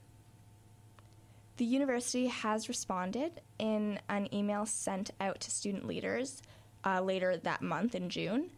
The 1.60 1.66
university 1.66 2.28
has 2.28 2.70
responded 2.70 3.42
in 3.58 4.00
an 4.08 4.34
email 4.34 4.64
sent 4.64 5.10
out 5.20 5.40
to 5.40 5.50
student 5.50 5.86
leaders 5.86 6.40
uh, 6.86 7.02
later 7.02 7.36
that 7.36 7.60
month 7.60 7.94
in 7.94 8.08
June 8.08 8.48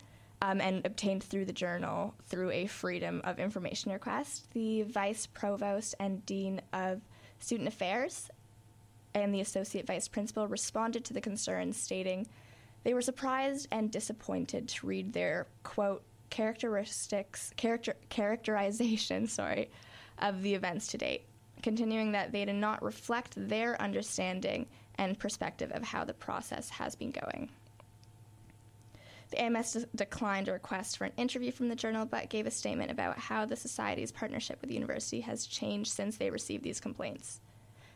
um, 0.40 0.61
and 0.61 0.87
obtained 0.87 1.25
through 1.25 1.47
the 1.47 1.52
journal 1.52 2.14
through 2.28 2.52
a 2.52 2.68
Freedom 2.68 3.21
of 3.25 3.40
Information 3.40 3.90
request. 3.90 4.52
The 4.52 4.82
vice 4.82 5.26
provost 5.26 5.97
and 5.99 6.25
dean 6.26 6.61
of 6.73 7.00
student 7.40 7.66
affairs 7.66 8.30
and 9.14 9.35
the 9.35 9.40
associate 9.40 9.85
vice 9.85 10.06
principal 10.06 10.47
responded 10.47 11.04
to 11.06 11.12
the 11.12 11.21
concerns, 11.21 11.76
stating 11.76 12.28
they 12.85 12.94
were 12.94 13.02
surprised 13.02 13.66
and 13.73 13.90
disappointed 13.90 14.68
to 14.68 14.87
read 14.87 15.12
their 15.12 15.49
quote 15.64 16.04
characteristics 16.30 17.52
character 17.56 17.97
characterization 18.11 19.26
sorry 19.26 19.71
of 20.18 20.40
the 20.42 20.54
events 20.54 20.87
to 20.87 20.97
date 20.97 21.25
continuing 21.62 22.12
that 22.12 22.33
they 22.33 22.45
did 22.45 22.57
not 22.57 22.83
reflect 22.83 23.35
their 23.37 23.81
understanding 23.81 24.66
and 24.97 25.19
perspective 25.19 25.71
of 25.73 25.85
how 25.85 26.04
the 26.04 26.14
process 26.14 26.69
has 26.71 26.95
been 26.95 27.11
going. 27.11 27.49
The 29.31 29.42
AMS 29.42 29.73
de- 29.73 29.87
declined 29.95 30.49
a 30.49 30.52
request 30.52 30.99
for 30.99 31.07
an 31.07 31.12
interview 31.16 31.52
from 31.52 31.69
the 31.69 31.75
journal, 31.75 32.04
but 32.04 32.28
gave 32.28 32.47
a 32.47 32.50
statement 32.50 32.90
about 32.90 33.19
how 33.19 33.47
the 33.47 33.57
Society's 33.57 34.12
partnership 34.12 34.61
with 34.61 34.69
the 34.69 34.75
university 34.75 35.21
has 35.21 35.47
changed 35.47 35.90
since 35.90 36.19
they 36.19 36.28
received 36.28 36.62
these 36.62 36.81
complaints. 36.81 37.40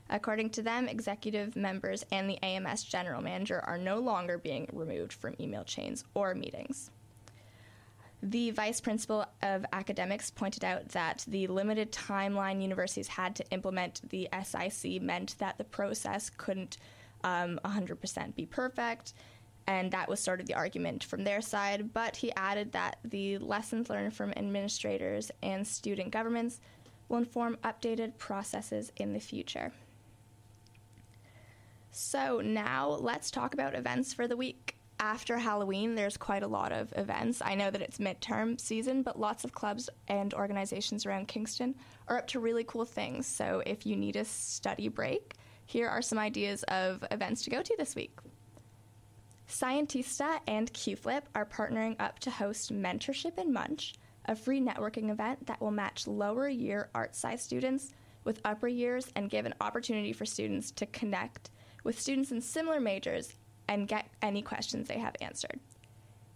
According 0.08 0.50
to 0.50 0.62
them, 0.62 0.88
executive 0.88 1.54
members 1.54 2.06
and 2.10 2.30
the 2.30 2.42
AMS 2.42 2.84
general 2.84 3.20
manager 3.20 3.60
are 3.60 3.76
no 3.76 3.98
longer 3.98 4.38
being 4.38 4.68
removed 4.72 5.12
from 5.12 5.34
email 5.38 5.64
chains 5.64 6.04
or 6.14 6.34
meetings. 6.34 6.90
The 8.22 8.50
vice 8.50 8.80
principal 8.80 9.26
of 9.42 9.66
academics 9.72 10.30
pointed 10.30 10.64
out 10.64 10.88
that 10.90 11.24
the 11.28 11.46
limited 11.48 11.92
timeline 11.92 12.62
universities 12.62 13.08
had 13.08 13.36
to 13.36 13.50
implement 13.50 14.08
the 14.08 14.28
SIC 14.42 15.02
meant 15.02 15.36
that 15.38 15.58
the 15.58 15.64
process 15.64 16.30
couldn't 16.30 16.78
um, 17.24 17.60
100% 17.64 18.34
be 18.34 18.46
perfect, 18.46 19.12
and 19.66 19.90
that 19.90 20.08
was 20.08 20.20
sort 20.20 20.40
of 20.40 20.46
the 20.46 20.54
argument 20.54 21.04
from 21.04 21.24
their 21.24 21.42
side. 21.42 21.92
But 21.92 22.16
he 22.16 22.32
added 22.36 22.72
that 22.72 22.98
the 23.04 23.38
lessons 23.38 23.90
learned 23.90 24.14
from 24.14 24.32
administrators 24.36 25.30
and 25.42 25.66
student 25.66 26.10
governments 26.10 26.60
will 27.08 27.18
inform 27.18 27.56
updated 27.64 28.16
processes 28.16 28.92
in 28.96 29.12
the 29.12 29.20
future. 29.20 29.72
So, 31.90 32.40
now 32.42 32.88
let's 32.88 33.30
talk 33.30 33.54
about 33.54 33.74
events 33.74 34.12
for 34.12 34.28
the 34.28 34.36
week 34.36 34.75
after 35.06 35.38
Halloween, 35.38 35.94
there's 35.94 36.16
quite 36.16 36.42
a 36.42 36.48
lot 36.48 36.72
of 36.72 36.92
events. 36.96 37.40
I 37.40 37.54
know 37.54 37.70
that 37.70 37.80
it's 37.80 37.98
midterm 37.98 38.60
season, 38.60 39.04
but 39.04 39.20
lots 39.20 39.44
of 39.44 39.52
clubs 39.52 39.88
and 40.08 40.34
organizations 40.34 41.06
around 41.06 41.28
Kingston 41.28 41.76
are 42.08 42.18
up 42.18 42.26
to 42.28 42.40
really 42.40 42.64
cool 42.64 42.84
things. 42.84 43.24
So 43.24 43.62
if 43.64 43.86
you 43.86 43.94
need 43.94 44.16
a 44.16 44.24
study 44.24 44.88
break, 44.88 45.34
here 45.64 45.88
are 45.88 46.02
some 46.02 46.18
ideas 46.18 46.64
of 46.64 47.04
events 47.12 47.44
to 47.44 47.50
go 47.50 47.62
to 47.62 47.76
this 47.78 47.94
week. 47.94 48.18
Scientista 49.48 50.40
and 50.48 50.72
QFlip 50.72 51.22
are 51.36 51.46
partnering 51.46 51.94
up 52.00 52.18
to 52.18 52.30
host 52.32 52.74
Mentorship 52.74 53.38
in 53.38 53.52
Munch, 53.52 53.94
a 54.24 54.34
free 54.34 54.60
networking 54.60 55.10
event 55.10 55.46
that 55.46 55.60
will 55.60 55.70
match 55.70 56.08
lower 56.08 56.48
year 56.48 56.90
art 56.96 57.10
sci 57.10 57.36
students 57.36 57.92
with 58.24 58.40
upper 58.44 58.66
years 58.66 59.12
and 59.14 59.30
give 59.30 59.46
an 59.46 59.54
opportunity 59.60 60.12
for 60.12 60.26
students 60.26 60.72
to 60.72 60.86
connect 60.86 61.50
with 61.84 62.00
students 62.00 62.32
in 62.32 62.40
similar 62.40 62.80
majors 62.80 63.34
and 63.68 63.88
get 63.88 64.10
any 64.22 64.42
questions 64.42 64.88
they 64.88 64.98
have 64.98 65.16
answered. 65.20 65.60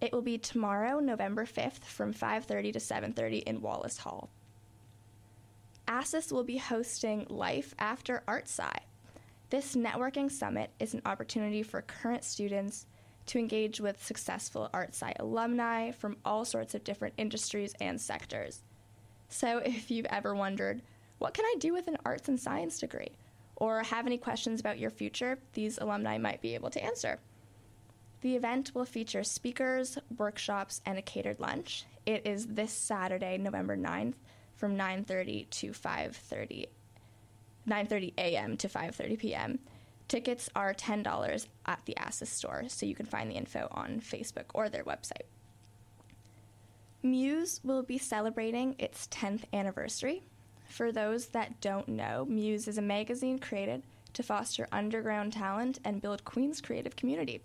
It 0.01 0.13
will 0.13 0.23
be 0.23 0.39
tomorrow, 0.39 0.99
November 0.99 1.45
5th 1.45 1.85
from 1.85 2.13
5:30 2.13 2.73
to 2.73 2.81
7:30 2.81 3.39
in 3.41 3.61
Wallace 3.61 3.99
Hall. 3.99 4.31
ASUS 5.87 6.33
will 6.33 6.45
be 6.45 6.57
hosting 6.59 7.27
Life 7.29 7.75
After 7.79 8.23
Art 8.27 8.45
Sci. 8.45 8.79
This 9.51 9.75
networking 9.75 10.31
summit 10.31 10.71
is 10.79 10.95
an 10.95 11.03
opportunity 11.05 11.63
for 11.63 11.83
current 11.83 12.25
students 12.25 12.87
to 13.27 13.39
engage 13.39 13.81
with 13.81 14.03
successful 14.03 14.71
Art 14.73 14.91
Sci 14.91 15.13
alumni 15.19 15.91
from 15.91 16.17
all 16.25 16.45
sorts 16.45 16.75
of 16.75 16.85
different 16.85 17.15
industries 17.19 17.75
and 17.81 18.01
sectors. 18.01 18.63
So, 19.29 19.59
if 19.59 19.91
you've 19.91 20.07
ever 20.07 20.35
wondered, 20.35 20.83
what 21.19 21.35
can 21.35 21.45
I 21.45 21.55
do 21.59 21.73
with 21.73 21.89
an 21.89 21.99
arts 22.05 22.29
and 22.29 22.41
science 22.41 22.79
degree? 22.79 23.13
Or 23.61 23.85
have 23.85 24.07
any 24.07 24.19
questions 24.19 24.59
about 24.59 24.81
your 24.81 24.90
future, 24.90 25.38
these 25.52 25.79
alumni 25.79 26.19
might 26.19 26.43
be 26.43 26.57
able 26.57 26.71
to 26.71 26.83
answer. 26.83 27.21
The 28.23 28.35
event 28.35 28.73
will 28.75 28.85
feature 28.85 29.23
speakers, 29.23 29.97
workshops, 30.19 30.83
and 30.85 30.99
a 30.99 31.02
catered 31.02 31.38
lunch. 31.38 31.87
It 32.05 32.26
is 32.26 32.47
this 32.49 32.73
Saturday, 32.73 33.38
November 33.38 33.76
9th 33.76 34.14
from 34.57 34.76
9:30 34.76 35.49
to 35.50 35.71
5:30 35.71 36.67
9:30 37.67 38.14
a.m. 38.19 38.57
to 38.57 38.69
5:30 38.69 39.19
p.m. 39.19 39.59
Tickets 40.09 40.50
are 40.57 40.75
$10 40.75 41.47
at 41.67 41.81
the 41.85 41.95
ASUS 41.95 42.26
store, 42.26 42.64
so 42.69 42.85
you 42.85 42.97
can 42.97 43.07
find 43.07 43.31
the 43.31 43.37
info 43.37 43.69
on 43.71 44.00
Facebook 44.00 44.47
or 44.55 44.69
their 44.69 44.83
website. 44.83 45.29
Muse 47.02 47.61
will 47.62 47.83
be 47.83 47.97
celebrating 47.97 48.75
its 48.79 49.07
10th 49.07 49.45
anniversary. 49.52 50.25
For 50.71 50.93
those 50.93 51.27
that 51.29 51.61
don't 51.61 51.89
know, 51.89 52.25
Muse 52.29 52.69
is 52.69 52.79
a 52.79 52.83
magazine 52.83 53.41
created 53.41 53.83
to 54.12 54.23
foster 54.23 54.69
underground 54.71 55.33
talent 55.33 55.81
and 55.85 56.00
build 56.00 56.25
Queen's 56.25 56.61
creative 56.61 56.95
community. 56.95 57.43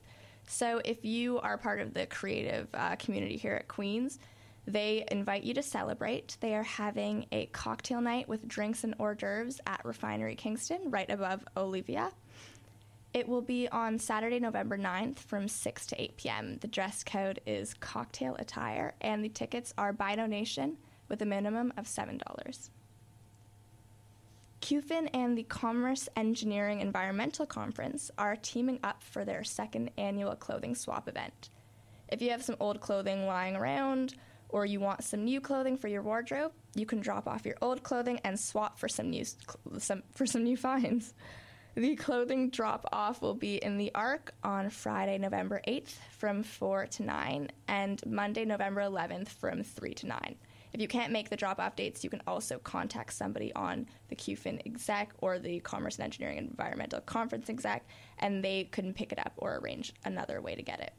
So 0.48 0.80
if 0.86 1.04
you 1.04 1.40
are 1.40 1.58
part 1.58 1.82
of 1.82 1.96
the 1.96 2.06
creative 2.06 2.68
uh, 2.76 2.96
community 2.98 3.36
here 3.36 3.56
at 3.56 3.68
Queen's, 3.68 4.20
They 4.68 5.06
invite 5.12 5.44
you 5.44 5.54
to 5.56 5.64
celebrate. 5.64 6.38
They 6.40 6.56
are 6.56 6.64
having 6.64 7.28
a 7.32 7.46
cocktail 7.48 8.02
night 8.02 8.28
with 8.28 8.48
drinks 8.48 8.84
and 8.84 8.96
hors 8.98 9.16
d'oeuvres 9.16 9.60
at 9.68 9.86
Refinery 9.86 10.36
Kingston, 10.36 10.90
right 10.90 11.10
above 11.10 11.44
Olivia. 11.56 12.12
It 13.14 13.28
will 13.28 13.42
be 13.42 13.70
on 13.70 14.00
Saturday, 14.00 14.40
November 14.40 14.78
9th 14.78 15.20
from 15.20 15.48
6 15.48 15.86
to 15.88 16.02
8 16.02 16.18
p.m. 16.18 16.58
The 16.58 16.68
dress 16.68 17.04
code 17.04 17.40
is 17.46 17.76
cocktail 17.76 18.36
attire, 18.40 18.94
and 19.02 19.24
the 19.24 19.30
tickets 19.30 19.74
are 19.78 19.94
by 19.94 20.16
donation 20.16 20.78
with 21.08 21.22
a 21.22 21.26
minimum 21.26 21.72
of 21.78 21.86
$7. 21.86 22.20
CUFIN 24.66 25.10
and 25.14 25.38
the 25.38 25.44
Commerce 25.44 26.10
Engineering 26.16 26.82
Environmental 26.82 27.46
Conference 27.46 28.10
are 28.18 28.36
teaming 28.36 28.80
up 28.84 29.04
for 29.04 29.24
their 29.24 29.44
second 29.44 29.92
annual 29.96 30.36
clothing 30.36 30.74
swap 30.74 31.08
event. 31.08 31.52
If 32.10 32.20
you 32.20 32.32
have 32.32 32.44
some 32.44 32.56
old 32.60 32.82
clothing 32.82 33.28
lying 33.28 33.56
around, 33.56 34.16
or 34.50 34.66
you 34.66 34.80
want 34.80 35.04
some 35.04 35.24
new 35.24 35.40
clothing 35.40 35.78
for 35.78 35.88
your 35.88 36.02
wardrobe, 36.02 36.52
you 36.74 36.88
can 36.88 37.00
drop 37.00 37.28
off 37.28 37.46
your 37.46 37.58
old 37.62 37.84
clothing 37.84 38.20
and 38.24 38.40
swap 38.40 38.80
for 38.80 38.90
some 38.90 39.12
new 39.12 39.24
some, 39.78 40.02
for 40.16 40.26
some 40.26 40.44
new 40.44 40.58
finds. 40.58 41.14
The 41.76 41.96
clothing 41.96 42.50
drop 42.50 42.90
off 42.92 43.22
will 43.22 43.36
be 43.36 43.58
in 43.58 43.78
the 43.78 43.92
Arc 43.94 44.34
on 44.44 44.72
Friday, 44.72 45.20
November 45.20 45.62
8th 45.68 45.94
from 46.18 46.42
4 46.42 46.88
to 46.88 47.04
9, 47.04 47.52
and 47.68 48.04
Monday, 48.08 48.46
November 48.46 48.82
11th 48.82 49.28
from 49.28 49.62
3 49.62 49.94
to 49.94 50.08
9. 50.08 50.36
If 50.76 50.82
you 50.82 50.90
can't 50.90 51.14
make 51.14 51.30
the 51.30 51.38
drop 51.38 51.62
off 51.62 51.78
dates, 51.78 52.04
you 52.04 52.10
can 52.10 52.22
also 52.28 52.60
contact 52.60 53.14
somebody 53.14 53.54
on 53.54 53.88
the 54.10 54.16
QFIN 54.18 54.66
exec 54.66 55.14
or 55.20 55.40
the 55.40 55.62
Commerce 55.62 55.96
and 55.96 56.04
Engineering 56.04 56.38
Environmental 56.38 57.00
Conference 57.00 57.50
exec, 57.50 57.88
and 58.20 58.44
they 58.44 58.66
can 58.66 58.94
pick 58.94 59.14
it 59.14 59.20
up 59.20 59.32
or 59.38 59.56
arrange 59.56 59.94
another 60.04 60.42
way 60.42 60.54
to 60.54 60.62
get 60.62 60.82
it. 60.82 60.92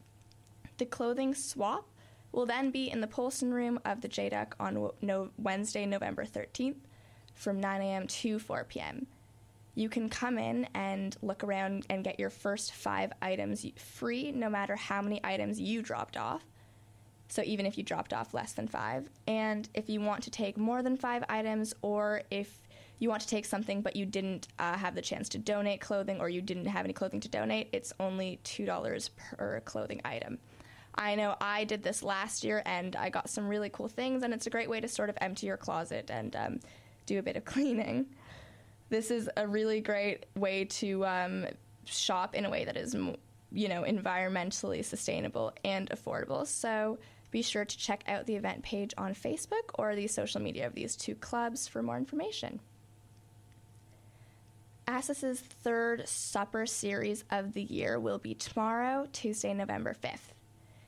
The 0.78 0.86
clothing 0.86 1.34
swap 1.34 1.90
will 2.32 2.46
then 2.46 2.70
be 2.70 2.90
in 2.90 3.02
the 3.02 3.06
Polson 3.06 3.52
Room 3.52 3.78
of 3.84 4.00
the 4.00 4.08
JDUC 4.08 4.54
on 4.58 4.92
no- 5.02 5.28
Wednesday, 5.36 5.84
November 5.84 6.24
13th 6.24 6.76
from 7.34 7.60
9 7.60 7.82
a.m. 7.82 8.06
to 8.06 8.38
4 8.38 8.64
p.m. 8.64 9.06
You 9.74 9.90
can 9.90 10.08
come 10.08 10.38
in 10.38 10.66
and 10.72 11.14
look 11.20 11.44
around 11.44 11.84
and 11.90 12.02
get 12.02 12.18
your 12.18 12.30
first 12.30 12.72
five 12.72 13.12
items 13.20 13.66
free, 13.76 14.32
no 14.32 14.48
matter 14.48 14.74
how 14.74 15.02
many 15.02 15.20
items 15.22 15.60
you 15.60 15.82
dropped 15.82 16.16
off. 16.16 16.46
So 17.28 17.42
even 17.44 17.66
if 17.66 17.76
you 17.76 17.84
dropped 17.84 18.12
off 18.12 18.34
less 18.34 18.52
than 18.52 18.68
five. 18.68 19.08
And 19.26 19.68
if 19.74 19.88
you 19.88 20.00
want 20.00 20.22
to 20.24 20.30
take 20.30 20.56
more 20.56 20.82
than 20.82 20.96
five 20.96 21.24
items, 21.28 21.74
or 21.82 22.22
if 22.30 22.60
you 22.98 23.08
want 23.08 23.20
to 23.20 23.28
take 23.28 23.44
something 23.44 23.82
but 23.82 23.94
you 23.94 24.06
didn't 24.06 24.48
uh, 24.58 24.76
have 24.76 24.94
the 24.94 25.02
chance 25.02 25.28
to 25.28 25.38
donate 25.38 25.80
clothing 25.80 26.18
or 26.18 26.28
you 26.28 26.40
didn't 26.40 26.66
have 26.66 26.84
any 26.84 26.94
clothing 26.94 27.20
to 27.20 27.28
donate, 27.28 27.68
it's 27.72 27.92
only 28.00 28.40
$2 28.44 29.10
per 29.16 29.60
clothing 29.60 30.00
item. 30.04 30.38
I 30.98 31.14
know 31.14 31.36
I 31.40 31.64
did 31.64 31.82
this 31.82 32.02
last 32.02 32.42
year 32.42 32.62
and 32.64 32.96
I 32.96 33.10
got 33.10 33.28
some 33.28 33.46
really 33.46 33.68
cool 33.68 33.88
things, 33.88 34.22
and 34.22 34.32
it's 34.32 34.46
a 34.46 34.50
great 34.50 34.70
way 34.70 34.80
to 34.80 34.88
sort 34.88 35.10
of 35.10 35.18
empty 35.20 35.46
your 35.46 35.56
closet 35.56 36.10
and 36.10 36.34
um, 36.34 36.60
do 37.04 37.18
a 37.18 37.22
bit 37.22 37.36
of 37.36 37.44
cleaning. 37.44 38.06
This 38.88 39.10
is 39.10 39.28
a 39.36 39.46
really 39.46 39.80
great 39.80 40.26
way 40.36 40.64
to 40.64 41.04
um, 41.04 41.46
shop 41.84 42.34
in 42.34 42.44
a 42.44 42.50
way 42.50 42.64
that 42.64 42.76
is, 42.76 42.94
you 43.52 43.68
know, 43.68 43.82
environmentally 43.82 44.84
sustainable 44.84 45.52
and 45.64 45.90
affordable. 45.90 46.46
So 46.46 46.98
be 47.30 47.42
sure 47.42 47.64
to 47.64 47.78
check 47.78 48.04
out 48.06 48.26
the 48.26 48.36
event 48.36 48.62
page 48.62 48.94
on 48.96 49.14
Facebook 49.14 49.70
or 49.74 49.94
the 49.94 50.06
social 50.06 50.40
media 50.40 50.66
of 50.66 50.74
these 50.74 50.96
two 50.96 51.14
clubs 51.14 51.68
for 51.68 51.82
more 51.82 51.96
information. 51.96 52.60
ASUS's 54.88 55.40
third 55.40 56.08
supper 56.08 56.64
series 56.64 57.24
of 57.30 57.54
the 57.54 57.62
year 57.62 57.98
will 57.98 58.18
be 58.18 58.34
tomorrow, 58.34 59.08
Tuesday, 59.12 59.52
November 59.52 59.94
5th. 60.00 60.32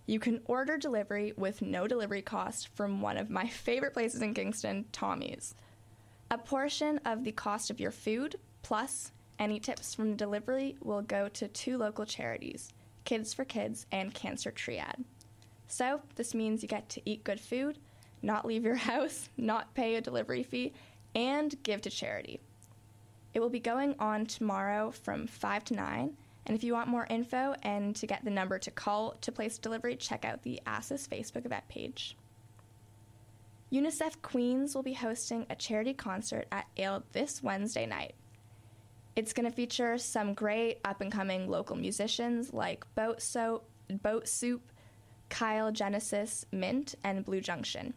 You 0.06 0.20
can 0.20 0.40
order 0.46 0.78
delivery 0.78 1.34
with 1.36 1.60
no 1.60 1.86
delivery 1.86 2.22
cost 2.22 2.68
from 2.68 3.02
one 3.02 3.18
of 3.18 3.28
my 3.28 3.46
favorite 3.48 3.94
places 3.94 4.22
in 4.22 4.34
Kingston, 4.34 4.86
Tommy's. 4.92 5.54
A 6.30 6.38
portion 6.38 7.00
of 7.04 7.24
the 7.24 7.32
cost 7.32 7.70
of 7.70 7.80
your 7.80 7.90
food, 7.90 8.36
plus 8.62 9.12
any 9.38 9.58
tips 9.58 9.94
from 9.94 10.10
the 10.10 10.16
delivery, 10.16 10.76
will 10.80 11.02
go 11.02 11.28
to 11.30 11.48
two 11.48 11.76
local 11.76 12.04
charities 12.04 12.72
Kids 13.04 13.34
for 13.34 13.44
Kids 13.44 13.86
and 13.90 14.14
Cancer 14.14 14.50
Triad. 14.50 15.04
So, 15.68 16.00
this 16.16 16.34
means 16.34 16.62
you 16.62 16.68
get 16.68 16.88
to 16.90 17.02
eat 17.04 17.24
good 17.24 17.40
food, 17.40 17.78
not 18.22 18.46
leave 18.46 18.64
your 18.64 18.74
house, 18.90 19.28
not 19.36 19.74
pay 19.74 19.94
a 19.94 20.00
delivery 20.00 20.42
fee, 20.42 20.72
and 21.14 21.54
give 21.62 21.82
to 21.82 21.90
charity. 21.90 22.40
It 23.34 23.40
will 23.40 23.50
be 23.50 23.60
going 23.60 23.94
on 24.00 24.26
tomorrow 24.26 24.90
from 24.90 25.26
5 25.26 25.64
to 25.66 25.74
9. 25.74 26.16
And 26.46 26.56
if 26.56 26.64
you 26.64 26.72
want 26.72 26.88
more 26.88 27.06
info 27.10 27.54
and 27.62 27.94
to 27.96 28.06
get 28.06 28.24
the 28.24 28.30
number 28.30 28.58
to 28.58 28.70
call 28.70 29.12
to 29.20 29.30
place 29.30 29.58
delivery, 29.58 29.96
check 29.96 30.24
out 30.24 30.42
the 30.42 30.60
ASUS 30.66 31.06
Facebook 31.06 31.44
event 31.44 31.68
page. 31.68 32.16
UNICEF 33.70 34.22
Queens 34.22 34.74
will 34.74 34.82
be 34.82 34.94
hosting 34.94 35.44
a 35.50 35.54
charity 35.54 35.92
concert 35.92 36.46
at 36.50 36.66
Ale 36.78 37.04
this 37.12 37.42
Wednesday 37.42 37.84
night. 37.84 38.14
It's 39.14 39.34
going 39.34 39.44
to 39.44 39.54
feature 39.54 39.98
some 39.98 40.32
great 40.32 40.78
up 40.86 41.02
and 41.02 41.12
coming 41.12 41.50
local 41.50 41.76
musicians 41.76 42.54
like 42.54 42.86
Boat 42.94 43.22
Boat 44.02 44.26
Soup, 44.26 44.62
Kyle 45.28 45.70
Genesis, 45.72 46.44
Mint, 46.52 46.94
and 47.04 47.24
Blue 47.24 47.40
Junction. 47.40 47.94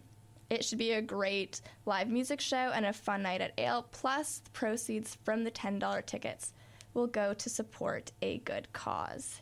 It 0.49 0.65
should 0.65 0.77
be 0.77 0.91
a 0.91 1.01
great 1.01 1.61
live 1.85 2.09
music 2.09 2.41
show 2.41 2.71
and 2.73 2.85
a 2.85 2.91
fun 2.91 3.23
night 3.23 3.41
at 3.41 3.53
Ale. 3.57 3.87
Plus, 3.91 4.39
the 4.39 4.49
proceeds 4.51 5.17
from 5.23 5.43
the 5.43 5.51
$10 5.51 6.05
tickets 6.05 6.53
will 6.93 7.07
go 7.07 7.33
to 7.33 7.49
support 7.49 8.11
a 8.21 8.39
good 8.39 8.71
cause. 8.73 9.41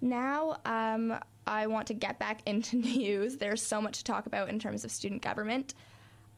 Now, 0.00 0.58
um, 0.64 1.18
I 1.46 1.66
want 1.66 1.86
to 1.86 1.94
get 1.94 2.18
back 2.18 2.42
into 2.46 2.76
news. 2.76 3.36
There's 3.36 3.62
so 3.62 3.80
much 3.80 3.98
to 3.98 4.04
talk 4.04 4.26
about 4.26 4.50
in 4.50 4.58
terms 4.58 4.84
of 4.84 4.90
student 4.90 5.22
government. 5.22 5.74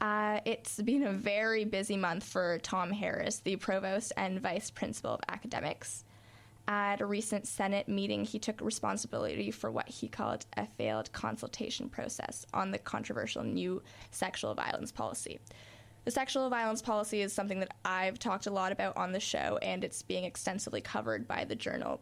Uh, 0.00 0.40
it's 0.46 0.80
been 0.80 1.02
a 1.02 1.12
very 1.12 1.64
busy 1.64 1.96
month 1.96 2.24
for 2.24 2.58
Tom 2.62 2.90
Harris, 2.90 3.40
the 3.40 3.56
provost 3.56 4.12
and 4.16 4.40
vice 4.40 4.70
principal 4.70 5.14
of 5.14 5.20
academics. 5.28 6.04
At 6.70 7.00
a 7.00 7.06
recent 7.06 7.48
Senate 7.48 7.88
meeting, 7.88 8.24
he 8.24 8.38
took 8.38 8.60
responsibility 8.60 9.50
for 9.50 9.72
what 9.72 9.88
he 9.88 10.06
called 10.06 10.46
a 10.56 10.68
failed 10.68 11.12
consultation 11.12 11.88
process 11.88 12.46
on 12.54 12.70
the 12.70 12.78
controversial 12.78 13.42
new 13.42 13.82
sexual 14.12 14.54
violence 14.54 14.92
policy. 14.92 15.40
The 16.04 16.12
sexual 16.12 16.48
violence 16.48 16.80
policy 16.80 17.22
is 17.22 17.32
something 17.32 17.58
that 17.58 17.74
I've 17.84 18.20
talked 18.20 18.46
a 18.46 18.52
lot 18.52 18.70
about 18.70 18.96
on 18.96 19.10
the 19.10 19.18
show, 19.18 19.58
and 19.60 19.82
it's 19.82 20.02
being 20.02 20.22
extensively 20.22 20.80
covered 20.80 21.26
by 21.26 21.44
the 21.44 21.56
journal. 21.56 22.00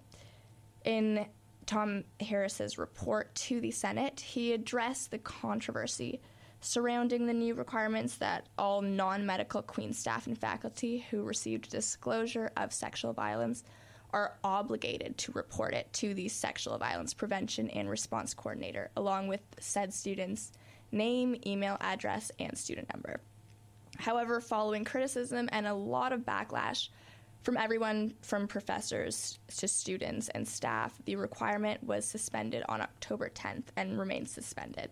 In 0.84 1.24
Tom 1.64 2.04
Harris's 2.20 2.76
report 2.76 3.34
to 3.36 3.62
the 3.62 3.70
Senate, 3.70 4.20
he 4.20 4.52
addressed 4.52 5.10
the 5.10 5.18
controversy 5.18 6.20
surrounding 6.60 7.24
the 7.24 7.32
new 7.32 7.54
requirements 7.54 8.16
that 8.16 8.50
all 8.58 8.82
non 8.82 9.24
medical 9.24 9.62
Queen 9.62 9.94
staff 9.94 10.26
and 10.26 10.36
faculty 10.36 11.06
who 11.10 11.22
received 11.22 11.70
disclosure 11.70 12.50
of 12.58 12.74
sexual 12.74 13.14
violence 13.14 13.64
are 14.10 14.34
obligated 14.42 15.18
to 15.18 15.32
report 15.32 15.74
it 15.74 15.92
to 15.94 16.14
the 16.14 16.28
Sexual 16.28 16.78
Violence 16.78 17.14
Prevention 17.14 17.68
and 17.70 17.90
Response 17.90 18.34
Coordinator, 18.34 18.90
along 18.96 19.28
with 19.28 19.40
said 19.60 19.92
student's 19.92 20.52
name, 20.92 21.36
email 21.46 21.76
address, 21.80 22.30
and 22.38 22.56
student 22.56 22.92
number. 22.92 23.20
However, 23.98 24.40
following 24.40 24.84
criticism 24.84 25.48
and 25.52 25.66
a 25.66 25.74
lot 25.74 26.12
of 26.12 26.20
backlash 26.20 26.88
from 27.42 27.56
everyone 27.56 28.14
from 28.22 28.48
professors 28.48 29.38
to 29.56 29.68
students 29.68 30.28
and 30.28 30.46
staff, 30.46 30.98
the 31.04 31.16
requirement 31.16 31.82
was 31.84 32.04
suspended 32.04 32.62
on 32.68 32.80
October 32.80 33.30
10th 33.30 33.64
and 33.76 33.98
remains 33.98 34.30
suspended. 34.30 34.90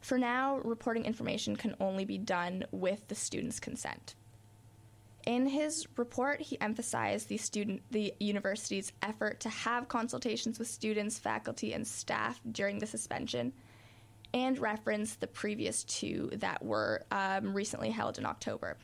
For 0.00 0.18
now, 0.18 0.58
reporting 0.64 1.04
information 1.04 1.54
can 1.56 1.76
only 1.78 2.04
be 2.04 2.18
done 2.18 2.64
with 2.72 3.06
the 3.08 3.14
student's 3.14 3.60
consent. 3.60 4.16
In 5.26 5.46
his 5.46 5.86
report, 5.96 6.40
he 6.40 6.60
emphasized 6.60 7.28
the 7.28 7.36
student, 7.36 7.82
the 7.90 8.12
university's 8.18 8.92
effort 9.02 9.38
to 9.40 9.48
have 9.48 9.88
consultations 9.88 10.58
with 10.58 10.68
students, 10.68 11.18
faculty, 11.18 11.72
and 11.72 11.86
staff 11.86 12.40
during 12.50 12.78
the 12.78 12.86
suspension, 12.86 13.52
and 14.34 14.58
referenced 14.58 15.20
the 15.20 15.26
previous 15.28 15.84
two 15.84 16.30
that 16.34 16.64
were 16.64 17.04
um, 17.12 17.54
recently 17.54 17.90
held 17.90 18.18
in 18.18 18.26
October. 18.26 18.76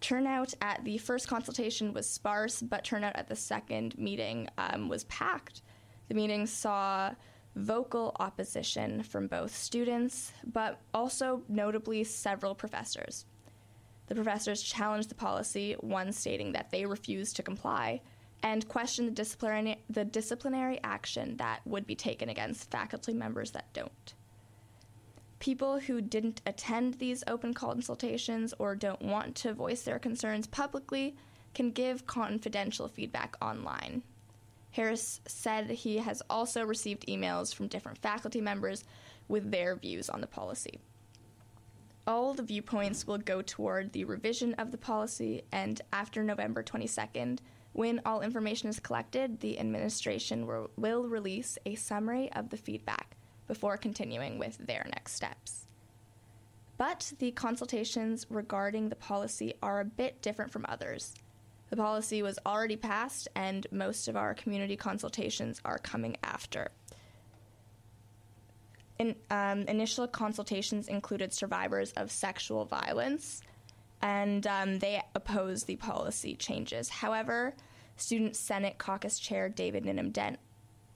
Turnout 0.00 0.54
at 0.60 0.84
the 0.84 0.98
first 0.98 1.26
consultation 1.26 1.92
was 1.92 2.08
sparse, 2.08 2.62
but 2.62 2.84
turnout 2.84 3.16
at 3.16 3.28
the 3.28 3.34
second 3.34 3.98
meeting 3.98 4.48
um, 4.58 4.88
was 4.88 5.04
packed. 5.04 5.62
The 6.08 6.14
meeting 6.14 6.46
saw 6.46 7.12
vocal 7.56 8.14
opposition 8.20 9.02
from 9.02 9.26
both 9.26 9.56
students, 9.56 10.32
but 10.44 10.80
also 10.94 11.42
notably 11.48 12.04
several 12.04 12.54
professors. 12.54 13.24
The 14.06 14.14
professors 14.14 14.62
challenged 14.62 15.08
the 15.08 15.14
policy, 15.14 15.74
one 15.80 16.12
stating 16.12 16.52
that 16.52 16.70
they 16.70 16.86
refused 16.86 17.36
to 17.36 17.42
comply, 17.42 18.00
and 18.42 18.68
questioned 18.68 19.08
the 19.08 19.12
disciplinary, 19.12 19.82
the 19.90 20.04
disciplinary 20.04 20.78
action 20.84 21.36
that 21.38 21.60
would 21.64 21.86
be 21.86 21.96
taken 21.96 22.28
against 22.28 22.70
faculty 22.70 23.12
members 23.12 23.50
that 23.52 23.72
don't. 23.72 24.14
People 25.38 25.80
who 25.80 26.00
didn't 26.00 26.40
attend 26.46 26.94
these 26.94 27.24
open 27.26 27.52
consultations 27.52 28.54
or 28.58 28.74
don't 28.74 29.02
want 29.02 29.34
to 29.36 29.52
voice 29.52 29.82
their 29.82 29.98
concerns 29.98 30.46
publicly 30.46 31.16
can 31.54 31.70
give 31.70 32.06
confidential 32.06 32.88
feedback 32.88 33.36
online. 33.42 34.02
Harris 34.70 35.20
said 35.26 35.70
he 35.70 35.98
has 35.98 36.22
also 36.28 36.64
received 36.64 37.06
emails 37.06 37.54
from 37.54 37.66
different 37.66 37.98
faculty 37.98 38.40
members 38.40 38.84
with 39.26 39.50
their 39.50 39.74
views 39.74 40.08
on 40.10 40.20
the 40.20 40.26
policy. 40.26 40.80
All 42.08 42.34
the 42.34 42.44
viewpoints 42.44 43.04
will 43.04 43.18
go 43.18 43.42
toward 43.42 43.92
the 43.92 44.04
revision 44.04 44.54
of 44.54 44.70
the 44.70 44.78
policy, 44.78 45.42
and 45.50 45.80
after 45.92 46.22
November 46.22 46.62
22nd, 46.62 47.40
when 47.72 48.00
all 48.06 48.20
information 48.20 48.68
is 48.68 48.78
collected, 48.78 49.40
the 49.40 49.58
administration 49.58 50.46
will, 50.46 50.70
will 50.76 51.08
release 51.08 51.58
a 51.66 51.74
summary 51.74 52.30
of 52.32 52.50
the 52.50 52.56
feedback 52.56 53.16
before 53.48 53.76
continuing 53.76 54.38
with 54.38 54.56
their 54.58 54.86
next 54.88 55.14
steps. 55.14 55.66
But 56.78 57.12
the 57.18 57.32
consultations 57.32 58.24
regarding 58.30 58.88
the 58.88 58.96
policy 58.96 59.54
are 59.60 59.80
a 59.80 59.84
bit 59.84 60.22
different 60.22 60.52
from 60.52 60.66
others. 60.68 61.12
The 61.70 61.76
policy 61.76 62.22
was 62.22 62.38
already 62.46 62.76
passed, 62.76 63.26
and 63.34 63.66
most 63.72 64.06
of 64.06 64.16
our 64.16 64.32
community 64.32 64.76
consultations 64.76 65.60
are 65.64 65.78
coming 65.78 66.16
after. 66.22 66.70
In, 68.98 69.14
um, 69.30 69.62
initial 69.62 70.08
consultations 70.08 70.88
included 70.88 71.32
survivors 71.32 71.92
of 71.92 72.10
sexual 72.10 72.64
violence, 72.64 73.42
and 74.00 74.46
um, 74.46 74.78
they 74.78 75.02
opposed 75.14 75.66
the 75.66 75.76
policy 75.76 76.34
changes. 76.34 76.88
However, 76.88 77.54
Student 77.96 78.36
Senate 78.36 78.78
Caucus 78.78 79.18
Chair 79.18 79.48
David 79.48 79.84
Ninham 79.84 80.12
Dent 80.12 80.38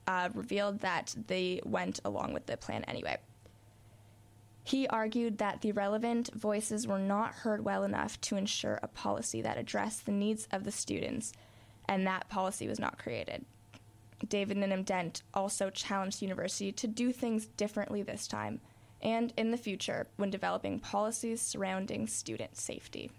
uh, 0.07 0.29
revealed 0.33 0.79
that 0.79 1.15
they 1.27 1.61
went 1.63 1.99
along 2.05 2.33
with 2.33 2.45
the 2.45 2.57
plan 2.57 2.83
anyway. 2.85 3.17
He 4.63 4.87
argued 4.87 5.39
that 5.39 5.61
the 5.61 5.71
relevant 5.71 6.33
voices 6.35 6.87
were 6.87 6.99
not 6.99 7.33
heard 7.33 7.65
well 7.65 7.83
enough 7.83 8.21
to 8.21 8.35
ensure 8.35 8.79
a 8.81 8.87
policy 8.87 9.41
that 9.41 9.57
addressed 9.57 10.05
the 10.05 10.11
needs 10.11 10.47
of 10.51 10.63
the 10.63 10.71
students, 10.71 11.33
and 11.87 12.05
that 12.05 12.29
policy 12.29 12.67
was 12.67 12.79
not 12.79 12.99
created. 12.99 13.45
David 14.27 14.57
Ninham 14.57 14.85
Dent 14.85 15.23
also 15.33 15.69
challenged 15.69 16.19
the 16.19 16.25
university 16.25 16.71
to 16.71 16.87
do 16.87 17.11
things 17.11 17.47
differently 17.47 18.03
this 18.03 18.27
time 18.27 18.59
and 19.01 19.33
in 19.37 19.51
the 19.51 19.57
future 19.57 20.07
when 20.17 20.29
developing 20.29 20.79
policies 20.79 21.41
surrounding 21.41 22.07
student 22.07 22.55
safety. 22.55 23.11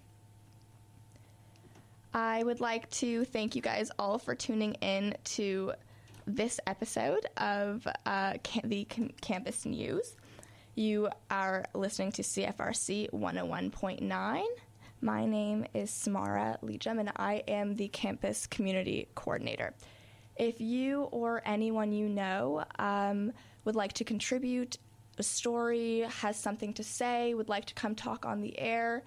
I 2.14 2.42
would 2.42 2.60
like 2.60 2.88
to 2.90 3.24
thank 3.24 3.56
you 3.56 3.62
guys 3.62 3.90
all 3.98 4.18
for 4.18 4.34
tuning 4.34 4.74
in 4.74 5.14
to 5.24 5.72
this 6.26 6.60
episode 6.66 7.26
of 7.38 7.86
uh, 8.06 8.34
the 8.64 8.86
Campus 9.20 9.64
News. 9.64 10.16
You 10.74 11.08
are 11.30 11.64
listening 11.74 12.12
to 12.12 12.22
CFRC 12.22 13.10
101.9. 13.10 14.44
My 15.00 15.26
name 15.26 15.66
is 15.74 15.90
Samara 15.90 16.58
Lijam, 16.62 17.00
and 17.00 17.10
I 17.16 17.42
am 17.48 17.76
the 17.76 17.88
Campus 17.88 18.46
Community 18.46 19.08
Coordinator. 19.14 19.74
If 20.36 20.60
you 20.60 21.02
or 21.04 21.42
anyone 21.44 21.92
you 21.92 22.08
know 22.08 22.64
um, 22.78 23.32
would 23.64 23.76
like 23.76 23.92
to 23.94 24.04
contribute 24.04 24.78
a 25.18 25.22
story, 25.22 26.06
has 26.20 26.36
something 26.36 26.72
to 26.74 26.84
say, 26.84 27.34
would 27.34 27.48
like 27.48 27.66
to 27.66 27.74
come 27.74 27.94
talk 27.94 28.24
on 28.24 28.40
the 28.40 28.58
air, 28.58 29.02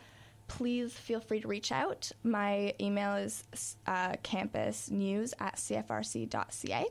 please 0.48 0.94
feel 0.94 1.20
free 1.20 1.42
to 1.42 1.48
reach 1.48 1.72
out. 1.72 2.12
My 2.24 2.74
email 2.80 3.16
is 3.16 3.44
uh, 3.88 4.14
campusnews 4.24 5.34
at 5.40 5.56
cfrc.ca. 5.56 6.86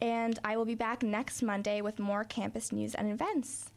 And 0.00 0.38
I 0.44 0.56
will 0.56 0.64
be 0.64 0.74
back 0.74 1.02
next 1.02 1.42
Monday 1.42 1.80
with 1.80 1.98
more 1.98 2.24
campus 2.24 2.72
news 2.72 2.94
and 2.94 3.10
events. 3.10 3.70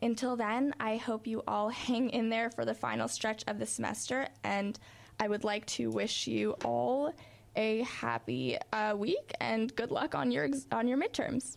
Until 0.00 0.36
then, 0.36 0.74
I 0.78 0.96
hope 0.96 1.26
you 1.26 1.42
all 1.46 1.68
hang 1.86 2.10
in 2.10 2.28
there 2.28 2.50
for 2.50 2.64
the 2.64 2.74
final 2.74 3.08
stretch 3.08 3.44
of 3.46 3.58
the 3.58 3.66
semester, 3.66 4.28
and 4.44 4.78
I 5.20 5.28
would 5.28 5.44
like 5.44 5.66
to 5.66 5.90
wish 5.90 6.26
you 6.26 6.52
all 6.64 7.12
a 7.58 7.82
happy 7.82 8.56
uh, 8.72 8.94
week 8.96 9.32
and 9.40 9.74
good 9.74 9.90
luck 9.90 10.14
on 10.14 10.30
your 10.30 10.48
on 10.72 10.88
your 10.88 10.96
midterms. 10.96 11.56